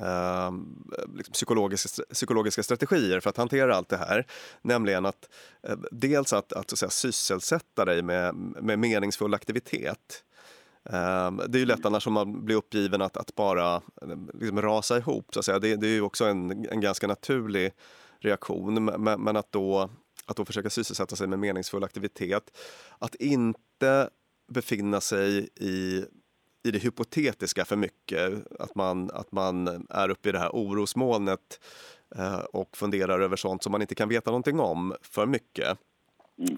eh, 0.00 0.52
liksom 1.16 1.32
psykologiska, 1.32 2.02
psykologiska 2.12 2.62
strategier 2.62 3.20
för 3.20 3.30
att 3.30 3.36
hantera 3.36 3.76
allt 3.76 3.88
det 3.88 3.96
här. 3.96 4.26
Nämligen 4.62 5.06
att 5.06 5.28
eh, 5.68 5.76
dels 5.90 6.32
att, 6.32 6.52
att, 6.52 6.70
så 6.70 6.74
att 6.74 6.78
säga, 6.78 6.90
sysselsätta 6.90 7.84
dig 7.84 8.02
med, 8.02 8.34
med 8.62 8.78
meningsfull 8.78 9.34
aktivitet. 9.34 10.24
Eh, 10.90 11.32
det 11.48 11.58
är 11.58 11.60
ju 11.60 11.66
lätt 11.66 11.86
annars 11.86 12.06
om 12.06 12.12
man 12.12 12.44
blir 12.44 12.56
uppgiven 12.56 13.02
att, 13.02 13.16
att 13.16 13.34
bara 13.34 13.74
eh, 13.74 13.82
liksom 14.34 14.62
rasa 14.62 14.98
ihop. 14.98 15.28
Så 15.34 15.38
att 15.38 15.44
säga. 15.44 15.58
Det, 15.58 15.76
det 15.76 15.86
är 15.86 15.92
ju 15.92 16.02
också 16.02 16.24
en, 16.24 16.66
en 16.70 16.80
ganska 16.80 17.06
naturlig 17.06 17.72
reaktion. 18.20 18.84
Men, 18.84 19.22
men 19.22 19.36
att 19.36 19.52
då 19.52 19.90
att 20.26 20.36
då 20.36 20.44
försöka 20.44 20.70
sysselsätta 20.70 21.16
sig 21.16 21.26
med 21.26 21.38
meningsfull 21.38 21.84
aktivitet. 21.84 22.58
Att 22.98 23.14
inte 23.14 24.10
befinna 24.48 25.00
sig 25.00 25.48
i, 25.56 26.04
i 26.62 26.70
det 26.70 26.78
hypotetiska 26.78 27.64
för 27.64 27.76
mycket. 27.76 28.52
Att 28.58 28.74
man, 28.74 29.10
att 29.10 29.32
man 29.32 29.86
är 29.90 30.08
uppe 30.08 30.28
i 30.28 30.32
det 30.32 30.38
här 30.38 30.50
orosmolnet 30.52 31.60
eh, 32.16 32.38
och 32.38 32.76
funderar 32.76 33.20
över 33.20 33.36
sånt 33.36 33.62
som 33.62 33.72
man 33.72 33.80
inte 33.82 33.94
kan 33.94 34.08
veta 34.08 34.30
någonting 34.30 34.60
om 34.60 34.94
för 35.02 35.26
mycket. 35.26 35.78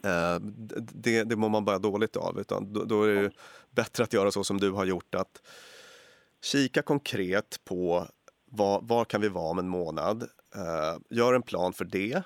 Eh, 0.04 0.38
det, 0.80 1.24
det 1.24 1.36
mår 1.36 1.48
man 1.48 1.64
bara 1.64 1.78
dåligt 1.78 2.16
av. 2.16 2.40
Utan 2.40 2.72
då, 2.72 2.84
då, 2.84 3.02
är 3.02 3.14
det 3.14 3.30
bättre 3.70 4.04
att 4.04 4.12
göra 4.12 4.30
så 4.30 4.44
som 4.44 4.60
du 4.60 4.70
har 4.70 4.84
gjort. 4.84 5.14
Att 5.14 5.42
kika 6.42 6.82
konkret 6.82 7.60
på 7.64 8.06
var, 8.44 8.80
var 8.82 9.04
kan 9.04 9.20
vi 9.20 9.28
vara 9.28 9.50
om 9.50 9.58
en 9.58 9.68
månad. 9.68 10.22
Eh, 10.54 11.00
gör 11.10 11.34
en 11.34 11.42
plan 11.42 11.72
för 11.72 11.84
det 11.84 12.22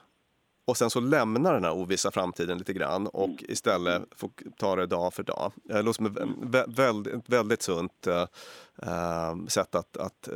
och 0.70 0.76
sen 0.76 0.90
så 0.90 1.00
lämnar 1.00 1.54
den 1.54 1.64
här 1.64 1.72
ovissa 1.72 2.10
framtiden 2.10 2.58
lite 2.58 2.72
grann 2.72 3.06
och 3.06 3.24
mm. 3.24 3.36
istället 3.48 4.02
får 4.16 4.30
ta 4.58 4.76
det 4.76 4.86
dag 4.86 5.14
för 5.14 5.22
dag. 5.22 5.52
Det 5.64 5.82
låter 5.82 5.92
som 5.92 6.06
ett 6.06 6.78
väldigt, 6.78 7.28
väldigt 7.28 7.62
sunt 7.62 8.06
äh, 8.06 9.46
sätt 9.48 9.74
att, 9.74 9.96
att 9.96 10.28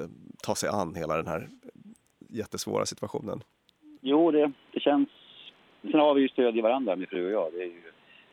ta 0.42 0.54
sig 0.54 0.68
an 0.68 0.94
hela 0.94 1.16
den 1.16 1.26
här 1.26 1.48
jättesvåra 2.28 2.86
situationen. 2.86 3.42
Jo, 4.00 4.30
det, 4.30 4.52
det 4.72 4.80
känns... 4.80 5.08
Sen 5.82 6.00
har 6.00 6.14
vi 6.14 6.22
ju 6.22 6.28
stöd 6.28 6.56
i 6.56 6.60
varandra, 6.60 6.96
min 6.96 7.06
fru 7.06 7.26
och 7.26 7.32
jag. 7.32 7.54
Är 7.54 7.64
ju, 7.64 7.82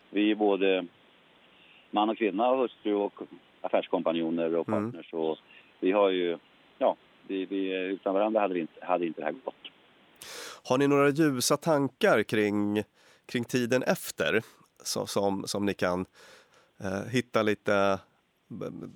vi 0.10 0.32
är 0.32 0.36
både 0.36 0.88
man 1.92 2.10
och 2.10 2.18
kvinna, 2.18 2.50
och 2.50 2.58
hustru 2.58 2.94
och 2.94 3.14
affärskompanjoner 3.62 4.56
och 4.56 4.68
mm. 4.68 4.92
partners. 4.92 5.14
Mm. 5.14 5.26
Och 5.26 5.38
vi 5.80 5.92
har 5.92 6.10
ju... 6.10 6.38
Ja, 6.78 6.96
vi, 7.28 7.46
vi, 7.46 7.74
utan 7.74 8.14
varandra 8.14 8.42
hade, 8.42 8.54
vi 8.54 8.60
inte, 8.60 8.86
hade 8.86 9.06
inte 9.06 9.22
det 9.22 9.26
här 9.26 9.32
gått. 9.32 9.71
Har 10.72 10.78
ni 10.78 10.88
några 10.88 11.10
ljusa 11.10 11.58
tankar 11.58 12.24
kring, 12.24 12.84
kring 13.26 13.44
tiden 13.44 13.84
efter 13.84 14.42
som, 14.84 15.08
som, 15.08 15.44
som 15.48 15.66
ni 15.66 15.74
kan 15.74 16.06
eh, 16.80 17.12
hitta, 17.12 17.44
lite, 17.44 18.00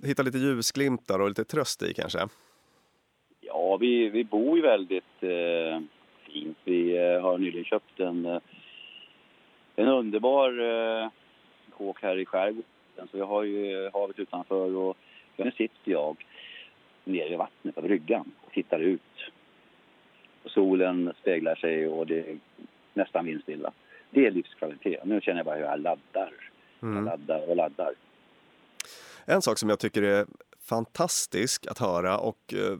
hitta 0.06 0.24
lite 0.24 0.38
ljusglimtar 0.38 1.20
och 1.20 1.30
lite 1.30 1.44
tröst 1.44 1.84
i 1.84 1.94
kanske? 1.94 2.20
Ja, 3.42 3.78
vi, 3.78 4.10
vi 4.10 4.24
bor 4.24 4.58
ju 4.58 4.62
väldigt 4.62 5.24
eh, 5.24 5.82
fint. 6.26 6.58
Vi 6.64 6.98
eh, 6.98 7.22
har 7.22 7.38
nyligen 7.38 7.66
köpt 7.66 8.00
en, 8.00 8.26
eh, 8.26 8.40
en 9.76 9.88
underbar 9.88 10.50
eh, 10.60 11.10
kåk 11.78 12.02
här 12.02 12.18
i 12.18 12.26
skärgården. 12.26 13.08
Så 13.12 13.18
vi 13.18 13.22
har 13.22 13.44
ju 13.44 13.90
havet 13.94 14.20
utanför 14.20 14.76
och 14.76 14.98
nu 15.36 15.52
sitter 15.52 15.92
jag 15.92 16.26
nere 17.04 17.34
i 17.34 17.36
vattnet 17.36 17.76
på 17.76 17.82
bryggan 17.82 18.32
och 18.46 18.52
tittar 18.52 18.80
ut 18.80 19.02
solen 20.48 21.14
speglar 21.22 21.56
sig 21.56 21.88
och 21.88 22.08
det 22.08 22.20
är 22.20 22.38
nästan 22.94 23.26
vindstilla. 23.26 23.74
Det 24.10 24.28
är 24.28 24.32
livskvalitet. 24.32 25.06
Nu 25.06 25.22
känner 25.22 25.40
jag 25.40 25.46
bara 25.46 25.56
hur 25.56 25.64
jag 25.64 25.80
laddar. 25.80 26.34
Mm. 26.82 26.96
Jag 26.96 27.06
laddar 27.06 27.50
och 27.50 27.56
laddar. 27.56 27.94
En 29.26 29.42
sak 29.42 29.58
som 29.58 29.70
jag 29.70 29.80
tycker 29.80 30.02
är 30.02 30.26
fantastisk 30.66 31.68
att 31.68 31.78
höra 31.78 32.18
och 32.18 32.54
eh, 32.54 32.78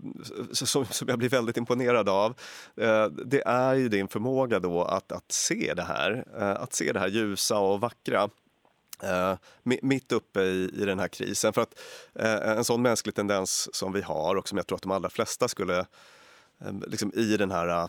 som, 0.52 0.86
som 0.86 1.08
jag 1.08 1.20
blir 1.20 1.30
väldigt 1.30 1.58
imponerad 1.58 2.10
av. 2.10 2.32
Eh, 2.76 3.06
det 3.06 3.42
är 3.46 3.74
ju 3.74 3.90
din 3.90 4.08
förmåga 4.08 4.60
då 4.60 4.84
att, 4.84 5.12
att 5.12 5.32
se 5.32 5.74
det 5.76 5.84
här, 5.84 6.26
eh, 6.38 6.62
att 6.62 6.74
se 6.74 6.92
det 6.92 7.00
här 7.00 7.08
ljusa 7.08 7.60
och 7.60 7.82
vackra. 7.82 8.30
Uh, 9.04 9.38
mitt 9.64 10.12
uppe 10.12 10.42
i, 10.42 10.72
i 10.82 10.86
den 10.86 11.00
här 11.00 11.08
krisen. 11.08 11.54
För 11.54 11.62
att 11.62 11.80
uh, 12.20 12.58
en 12.58 12.64
sån 12.64 12.82
mänsklig 12.82 13.16
tendens 13.16 13.76
som 13.76 13.94
vi 13.94 14.02
har 14.02 14.36
och 14.36 14.48
som 14.48 14.58
jag 14.58 14.68
tror 14.68 14.76
att 14.76 14.82
de 14.82 14.92
allra 14.92 15.10
flesta 15.10 15.48
skulle 15.48 15.86
liksom 16.88 17.12
i 17.16 17.38
den 17.38 17.52
här 17.52 17.68
äh, 17.68 17.88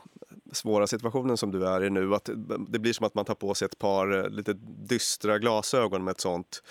svåra 0.52 0.86
situationen 0.86 1.36
som 1.36 1.50
du 1.50 1.66
är 1.66 1.84
i 1.84 1.90
nu, 1.90 2.14
att 2.14 2.30
det 2.68 2.78
blir 2.78 2.92
som 2.92 3.06
att 3.06 3.14
man 3.14 3.24
tar 3.24 3.34
på 3.34 3.54
sig 3.54 3.66
ett 3.66 3.78
par 3.78 4.24
äh, 4.24 4.28
lite 4.28 4.52
dystra 4.88 5.38
glasögon 5.38 6.04
med 6.04 6.12
ett 6.12 6.20
sånt 6.20 6.62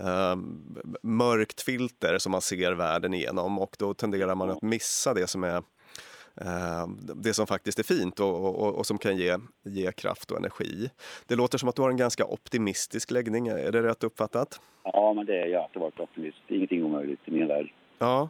eh, 0.00 0.36
mörkt 1.02 1.60
filter 1.60 2.18
som 2.18 2.32
man 2.32 2.40
ser 2.40 2.72
världen 2.72 3.14
igenom 3.14 3.58
och 3.58 3.76
då 3.78 3.94
tenderar 3.94 4.34
man 4.34 4.50
att 4.50 4.62
missa 4.62 5.14
det 5.14 5.26
som 5.26 5.44
är 5.44 5.56
eh, 6.40 6.86
det 7.14 7.34
som 7.34 7.46
faktiskt 7.46 7.78
är 7.78 7.82
fint 7.82 8.20
och, 8.20 8.44
och, 8.44 8.74
och, 8.74 8.86
som 8.86 8.98
kan 8.98 9.16
ge, 9.16 9.36
ge 9.64 9.92
kraft 9.92 10.30
och 10.30 10.38
energi. 10.38 10.90
Det 11.26 11.34
låter 11.36 11.58
som 11.58 11.68
att 11.68 11.76
du 11.76 11.82
har 11.82 11.90
en 11.90 11.96
ganska 11.96 12.24
optimistisk 12.24 13.10
läggning, 13.10 13.48
är 13.48 13.72
det 13.72 13.82
rätt 13.82 14.04
uppfattat? 14.04 14.60
Ja, 14.84 15.12
men 15.12 15.26
det 15.26 15.42
är 15.42 15.46
jag 15.46 15.62
alltid 15.62 15.80
varit 15.80 16.00
optimist. 16.00 16.38
Ingenting 16.48 16.84
omöjligt 16.84 17.20
i 17.24 17.30
min 17.30 17.48
värld. 17.48 17.72
Ja, 17.98 18.28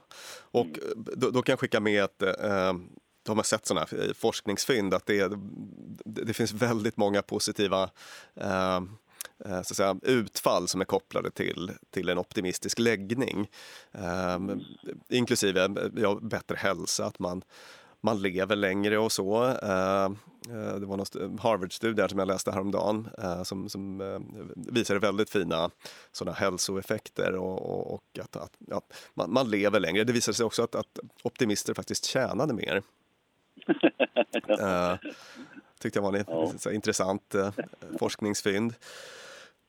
och 0.50 0.66
mm. 0.66 1.04
då, 1.16 1.30
då, 1.30 1.42
kan 1.42 1.52
jag 1.52 1.58
skicka 1.58 1.80
med 1.80 2.04
ett 2.04 2.22
eh, 2.22 2.72
de 3.32 3.38
har 3.38 3.44
sett 3.44 3.66
sådana 3.66 3.86
här 3.90 4.12
forskningsfynd 4.14 4.94
att 4.94 5.06
det, 5.06 5.32
det 6.04 6.34
finns 6.34 6.52
väldigt 6.52 6.96
många 6.96 7.22
positiva 7.22 7.90
eh, 8.34 8.76
eh, 9.44 9.62
så 9.62 9.72
att 9.72 9.76
säga, 9.76 9.96
utfall 10.02 10.68
som 10.68 10.80
är 10.80 10.84
kopplade 10.84 11.30
till, 11.30 11.72
till 11.90 12.08
en 12.08 12.18
optimistisk 12.18 12.78
läggning. 12.78 13.50
Eh, 13.92 14.38
inklusive 15.08 15.64
eh, 15.64 15.70
ja, 15.96 16.18
bättre 16.22 16.56
hälsa, 16.56 17.06
att 17.06 17.18
man, 17.18 17.42
man 18.00 18.22
lever 18.22 18.56
längre 18.56 18.98
och 18.98 19.12
så. 19.12 19.44
Eh, 19.44 20.04
eh 20.04 20.74
det 20.80 20.86
var 20.86 20.96
någon 20.96 21.38
Harvard-studie 21.38 22.08
som 22.08 22.18
jag 22.18 22.28
läste 22.28 22.52
häromdagen 22.52 23.08
eh, 23.22 23.42
som, 23.42 23.68
som 23.68 24.00
eh, 24.00 24.18
visade 24.72 25.00
väldigt 25.00 25.30
fina 25.30 25.70
såna 26.12 26.32
hälsoeffekter 26.32 27.34
och, 27.34 27.62
och, 27.62 27.94
och 27.94 28.18
att, 28.20 28.36
att 28.36 28.52
ja, 28.58 28.82
man, 29.14 29.32
man, 29.32 29.50
lever 29.50 29.80
längre. 29.80 30.04
Det 30.04 30.12
visade 30.12 30.34
sig 30.34 30.46
också 30.46 30.62
att, 30.62 30.74
att 30.74 30.98
optimister 31.22 31.74
faktiskt 31.74 32.04
tjänade 32.04 32.54
mer 32.54 32.82
uh, 34.50 35.10
tyckte 35.78 35.98
jag 35.98 36.02
var 36.02 36.18
en 36.18 36.24
ja. 36.64 36.72
intressant 36.72 37.34
uh, 37.34 37.50
forskningsfynd. 37.98 38.74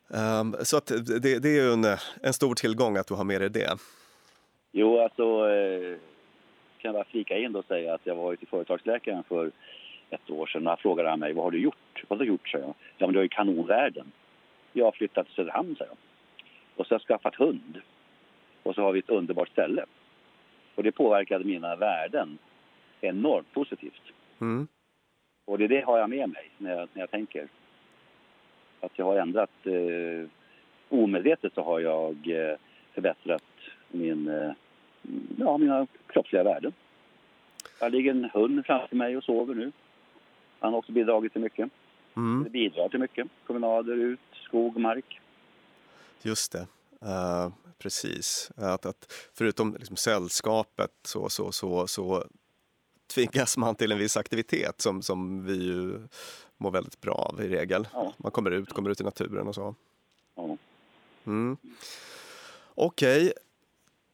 Um, 0.08 0.56
så 0.64 0.78
att 0.78 0.88
det, 0.88 1.40
det 1.40 1.50
är 1.50 1.64
ju 1.64 1.74
en, 1.74 1.86
en, 2.24 2.34
stor 2.34 2.56
tillgång 2.56 2.98
att 2.98 3.08
du 3.08 3.14
har 3.14 3.24
med 3.24 3.42
dig 3.42 3.50
det. 3.50 3.78
Jo, 4.72 5.00
alltså 5.00 5.50
eh, 5.50 5.98
kan 6.78 6.96
jag 6.96 7.08
flika 7.08 7.38
in 7.38 7.56
och 7.56 7.66
säga 7.66 7.94
att 7.94 8.02
jag 8.04 8.16
var 8.16 8.36
till 8.36 8.48
företagsläkaren 8.48 9.24
för 9.24 9.52
ett 10.10 10.30
år 10.30 10.48
sedan. 10.48 10.68
Och 10.68 10.80
frågade 10.80 11.10
han 11.10 11.20
mig 11.20 11.34
vad 11.34 11.44
har 11.44 11.52
du 11.52 11.60
gjort? 11.60 12.04
Vad 12.08 12.20
har 12.20 12.26
du 12.26 12.32
gjort? 12.32 12.50
sa 12.50 12.58
jag. 12.58 12.74
Ja, 12.98 13.08
men 13.08 13.12
du 13.12 13.18
har 13.18 13.24
ju 13.24 13.30
kanonvärden. 13.30 14.12
Jag 14.74 14.86
har 14.86 14.92
flyttat 14.92 15.26
till 15.26 15.36
Söderhamn, 15.36 15.76
sa 15.76 15.86
jag. 15.86 15.98
Och 16.76 16.88
så 16.88 16.94
har 16.94 17.00
jag 17.00 17.08
skaffat 17.08 17.36
hund. 17.36 17.82
Och 18.64 18.76
så 18.76 18.82
har 18.82 18.92
vi 18.92 19.00
ett 19.00 19.10
underbart 19.10 19.50
ställe. 19.50 19.86
Och 20.76 20.84
det 20.84 20.92
påverkade 20.92 21.46
mina 21.46 21.76
värden 21.76 22.38
enormt 23.02 23.54
positivt. 23.54 24.02
Mm. 24.42 24.68
Och 25.46 25.58
det, 25.58 25.68
det 25.68 25.82
har 25.82 25.98
jag 25.98 26.10
med 26.10 26.30
mig 26.30 26.52
när 26.58 26.72
jag, 26.72 26.90
när 26.94 27.02
jag 27.02 27.12
tänker. 27.12 27.48
Att 28.80 28.92
jag 28.96 29.06
har 29.06 29.16
ändrat... 29.16 29.52
Eh, 29.64 30.30
omedvetet 30.90 31.54
så 31.54 31.64
har 31.64 31.80
jag 31.80 32.16
eh, 32.28 32.58
förbättrat 32.94 33.44
min, 33.92 34.28
eh, 34.28 34.52
ja, 35.38 35.58
mina 35.58 35.88
kroppsliga 36.08 36.44
värden. 36.44 36.74
Det 37.80 37.90
ligger 37.90 38.12
en 38.12 38.30
hund 38.34 38.66
framför 38.66 38.96
mig 38.96 39.18
och 39.18 39.24
sover 39.24 39.56
nu. 39.56 39.72
Han 40.60 40.74
har 40.74 40.80
också 40.80 40.92
bidragit 40.92 41.32
till 41.32 41.42
mycket. 41.42 41.70
Mm. 42.16 42.44
Det 42.44 42.50
bidrar 42.50 42.90
till 42.90 43.00
mycket. 43.00 43.28
Promenader 43.46 43.94
ut, 43.94 44.20
skog, 44.34 44.78
mark. 44.78 45.22
Just 46.22 46.52
det. 46.52 46.68
Uh, 47.06 47.54
precis. 47.78 48.52
Att, 48.56 48.86
att 48.86 49.30
förutom 49.34 49.76
liksom 49.80 49.96
sällskapet 49.96 50.92
så, 51.04 51.30
så, 51.30 51.52
så, 51.52 51.88
så 51.88 52.24
tvingas 53.10 53.58
man 53.58 53.76
till 53.76 53.92
en 53.92 53.98
viss 53.98 54.18
aktivitet 54.18 54.82
som, 54.82 55.02
som 55.02 55.46
vi 55.46 55.54
ju 55.54 56.08
mår 56.58 56.72
väldigt 56.72 57.02
bra 57.02 57.14
av 57.14 57.42
i 57.42 57.48
regel. 57.48 57.88
Ja. 57.94 58.14
Man 58.18 58.32
kommer 58.32 58.52
ut, 58.52 58.74
kommer 58.74 58.90
ut 58.90 59.02
i 59.02 59.04
naturen 59.04 59.48
och 59.48 59.56
så. 59.56 59.76
Ja. 60.36 60.58
Mm. 61.26 61.58
Okej, 62.76 63.22
okay. 63.22 63.34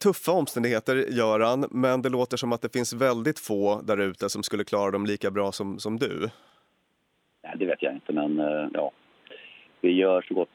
tuffa 0.04 0.32
omständigheter 0.32 0.96
Göran, 0.96 1.68
men 1.72 2.02
det 2.02 2.10
låter 2.10 2.38
som 2.38 2.54
att 2.54 2.62
det 2.62 2.74
finns 2.74 2.94
väldigt 2.94 3.40
få 3.40 3.82
där 3.82 3.98
ute 3.98 4.30
som 4.30 4.44
skulle 4.44 4.64
klara 4.64 4.92
dem 4.92 5.06
lika 5.06 5.32
bra 5.32 5.52
som, 5.52 5.80
som 5.80 6.00
du. 6.00 6.30
Nej, 7.44 7.56
det 7.60 7.66
vet 7.66 7.82
jag 7.82 7.94
inte, 7.94 8.14
men 8.14 8.40
eh, 8.40 8.70
ja, 8.74 8.92
vi 9.82 9.92
gör 9.92 10.22
så 10.22 10.34
gott 10.34 10.50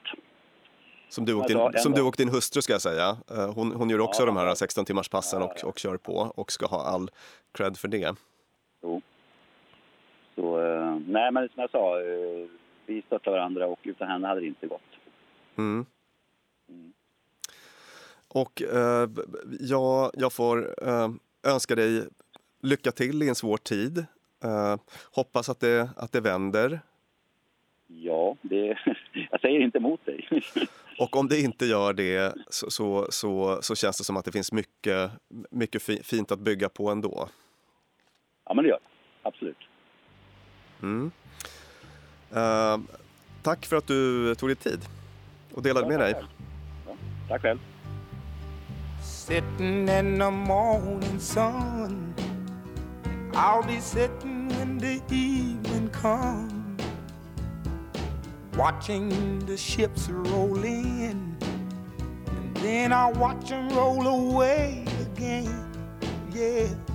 som 1.08 1.24
du, 1.24 1.34
och 1.34 1.48
din, 1.48 1.58
som 1.76 1.92
du 1.92 2.02
och 2.02 2.14
din 2.18 2.28
hustru 2.28 2.62
ska 2.62 2.72
jag 2.72 2.82
säga. 2.82 3.16
Eh, 3.30 3.54
hon, 3.54 3.72
hon 3.72 3.90
gör 3.90 4.00
också 4.00 4.22
ja, 4.22 4.26
de 4.26 4.36
här 4.36 4.54
16 4.54 4.84
timmars 4.84 5.08
passen 5.08 5.42
och, 5.42 5.64
och 5.64 5.78
kör 5.78 5.96
på 5.96 6.12
och 6.14 6.52
ska 6.52 6.66
ha 6.66 6.82
all 6.82 7.10
cred 7.52 7.76
för 7.76 7.88
det. 7.88 8.14
Jo. 8.82 9.02
Så, 10.34 10.60
eh, 10.64 10.98
nej 11.06 11.32
men 11.32 11.48
som 11.48 11.60
jag 11.60 11.70
sa, 11.70 12.00
eh, 12.00 12.48
vi 12.86 13.02
stöttar 13.02 13.30
varandra 13.30 13.66
och 13.66 13.80
utan 13.82 14.08
henne 14.08 14.26
hade 14.28 14.40
det 14.40 14.46
inte 14.46 14.66
gått. 14.66 14.80
Mm. 15.58 15.86
Mm. 16.68 16.92
Och 18.28 18.62
eh, 18.62 19.08
jag, 19.60 20.10
jag 20.14 20.32
får 20.32 20.88
eh, 20.88 21.08
önska 21.42 21.74
dig 21.74 22.06
lycka 22.62 22.92
till 22.92 23.22
i 23.22 23.28
en 23.28 23.34
svår 23.34 23.56
tid. 23.56 23.98
Eh, 24.44 24.76
hoppas 25.14 25.48
att 25.48 25.60
det, 25.60 25.90
att 25.96 26.12
det 26.12 26.20
vänder. 26.20 26.80
Ja, 27.86 28.36
det, 28.42 28.66
jag 29.30 29.40
säger 29.40 29.60
inte 29.60 29.78
emot 29.78 30.06
dig. 30.06 30.28
Och 30.98 31.16
om 31.16 31.28
det 31.28 31.40
inte 31.40 31.66
gör 31.66 31.92
det 31.92 32.34
så, 32.48 32.70
så, 32.70 33.06
så, 33.10 33.58
så 33.62 33.74
känns 33.74 33.98
det 33.98 34.04
som 34.04 34.16
att 34.16 34.24
det 34.24 34.32
finns 34.32 34.52
mycket, 34.52 35.10
mycket 35.50 35.82
fint 35.82 36.32
att 36.32 36.38
bygga 36.38 36.68
på 36.68 36.90
ändå. 36.90 37.28
Ja, 38.50 38.54
men 38.54 38.64
det 38.64 38.68
gör 38.68 38.78
det. 38.78 39.28
Absolut. 39.28 39.56
Mm. 40.82 41.10
Uh, 42.32 42.80
tack 43.42 43.66
för 43.66 43.76
att 43.76 43.86
du 43.86 44.34
tog 44.34 44.48
dig 44.48 44.56
tid 44.56 44.84
och 45.54 45.62
delade 45.62 45.86
ja, 45.86 45.98
med 45.98 46.00
dig. 46.00 46.24
Ja, 46.86 46.92
tack 47.28 47.42
själv. 47.42 47.58
Sitting 49.02 49.88
in 49.88 50.18
the 50.18 50.30
morning 50.30 51.20
sun 51.20 52.14
I'll 53.32 53.62
be 53.66 53.80
sitting 53.80 54.48
when 54.48 54.78
the 54.78 55.00
evening 55.10 55.88
comes 55.92 56.82
Watching 58.56 59.46
the 59.46 59.56
ships 59.56 60.08
roll 60.08 60.64
in 60.64 61.36
And 62.26 62.56
then 62.56 62.92
I 62.92 63.12
watch 63.12 63.48
them 63.48 63.68
roll 63.68 64.06
away 64.06 64.84
again 65.14 65.72
Yeah 66.34 66.89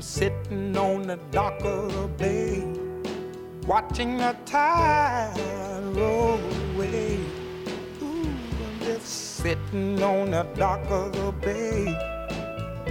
I'm 0.00 0.04
sitting 0.04 0.74
on 0.78 1.02
the 1.02 1.18
dock 1.30 1.60
of 1.62 1.92
the 1.92 2.08
bay, 2.16 2.64
watching 3.66 4.16
the 4.16 4.34
tide 4.46 5.34
roll 5.94 6.40
away. 6.72 7.18
Ooh, 8.02 8.22
I'm 8.24 8.80
just 8.80 9.36
sitting 9.36 10.02
on 10.02 10.30
the 10.30 10.44
dock 10.56 10.80
of 10.88 11.12
the 11.12 11.32
bay, 11.32 11.84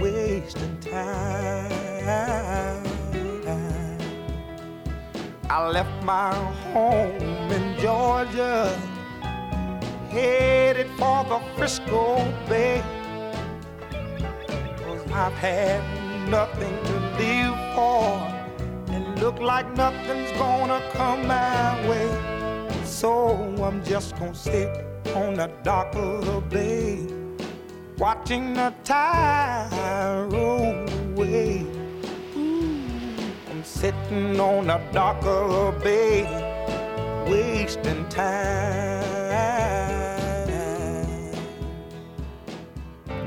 wasting 0.00 0.78
time. 0.78 1.72
I 5.50 5.68
left 5.68 6.04
my 6.04 6.32
home 6.72 7.50
in 7.50 7.76
Georgia, 7.80 8.68
headed 10.10 10.86
for 10.90 11.24
the 11.24 11.40
Frisco 11.56 12.32
Bay. 12.48 12.80
Cause 14.78 15.10
I've 15.10 15.32
had 15.32 15.99
nothing 16.28 16.76
to 16.84 16.94
live 17.18 17.56
for, 17.74 18.18
and 18.92 19.18
look 19.20 19.38
like 19.40 19.66
nothing's 19.76 20.32
gonna 20.38 20.80
come 20.92 21.26
my 21.26 21.88
way. 21.88 22.08
So 22.84 23.38
I'm 23.62 23.82
just 23.84 24.18
gonna 24.18 24.34
sit 24.34 24.68
on 25.14 25.34
the 25.34 25.50
dock 25.64 25.94
of 25.94 26.24
the 26.26 26.40
bay, 26.50 26.98
watching 27.98 28.54
the 28.54 28.72
tide 28.84 30.32
roll 30.32 30.86
away. 31.14 31.66
I'm 33.50 33.64
sitting 33.64 34.40
on 34.40 34.66
the 34.66 34.80
dock 34.92 35.24
of 35.24 35.50
the 35.50 35.84
bay, 35.84 36.26
wasting 37.26 38.04
time. 38.08 39.00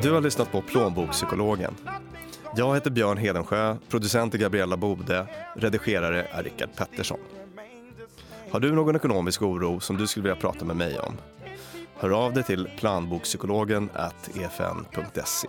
Du 0.01 0.13
har 0.13 0.21
lyssnat 0.21 0.51
på 0.51 0.62
Plånbokspsykologen 0.62 1.75
Jag 2.55 2.75
heter 2.75 2.91
Björn 2.91 3.17
Hedensjö, 3.17 3.75
producent 3.89 4.33
är 4.33 4.37
Gabriella 4.37 4.77
Bode, 4.77 5.27
redigerare 5.55 6.27
är 6.31 6.43
Rickard 6.43 6.69
Pettersson. 6.75 7.19
Har 8.51 8.59
du 8.59 8.71
någon 8.71 8.95
ekonomisk 8.95 9.41
oro 9.41 9.79
som 9.79 9.97
du 9.97 10.07
skulle 10.07 10.23
vilja 10.23 10.35
prata 10.35 10.65
med 10.65 10.75
mig 10.75 10.99
om? 10.99 11.17
Hör 11.95 12.09
av 12.25 12.33
dig 12.33 12.43
till 12.43 12.69
planbokpsykologen 12.77 13.89
efn.se. 14.35 15.47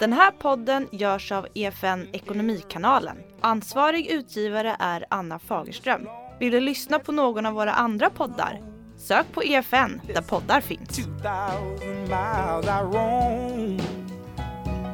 Den 0.00 0.12
här 0.12 0.30
podden 0.30 0.88
görs 0.92 1.32
av 1.32 1.46
EFN 1.54 2.06
Ekonomikanalen. 2.12 3.16
Ansvarig 3.40 4.06
utgivare 4.06 4.76
är 4.78 5.04
Anna 5.10 5.38
Fagerström. 5.38 6.08
Vill 6.40 6.52
du 6.52 6.60
lyssna 6.60 6.98
på 6.98 7.12
någon 7.12 7.46
av 7.46 7.54
våra 7.54 7.72
andra 7.72 8.10
poddar? 8.10 8.60
Sök 8.96 9.26
på 9.32 9.42
EFN 9.42 10.00
där 10.14 10.22
poddar 10.22 10.60
finns. 10.60 11.08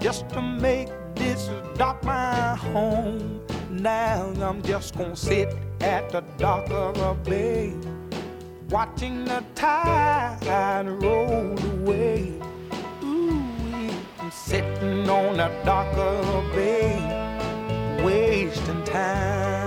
Just 0.05 0.29
to 0.29 0.43
make 0.43 0.91
this 1.15 1.49
dock 1.79 2.05
my 2.05 2.55
home. 2.57 3.41
Now 3.71 4.31
I'm 4.39 4.61
just 4.61 4.99
gonna 4.99 5.17
sit 5.17 5.49
at 5.81 6.11
the 6.11 6.21
dock 6.37 6.69
of 6.69 6.99
a 6.99 7.15
bay, 7.15 7.73
watching 8.69 9.25
the 9.25 9.43
tide 9.55 10.87
roll 11.03 11.59
away. 11.73 12.35
Ooh, 13.03 13.43
I'm 14.21 14.31
sitting 14.31 15.09
on 15.09 15.39
the 15.39 15.51
dock 15.65 15.91
of 15.97 16.29
a 16.29 16.55
bay, 16.55 18.05
wasting 18.05 18.85
time. 18.85 19.64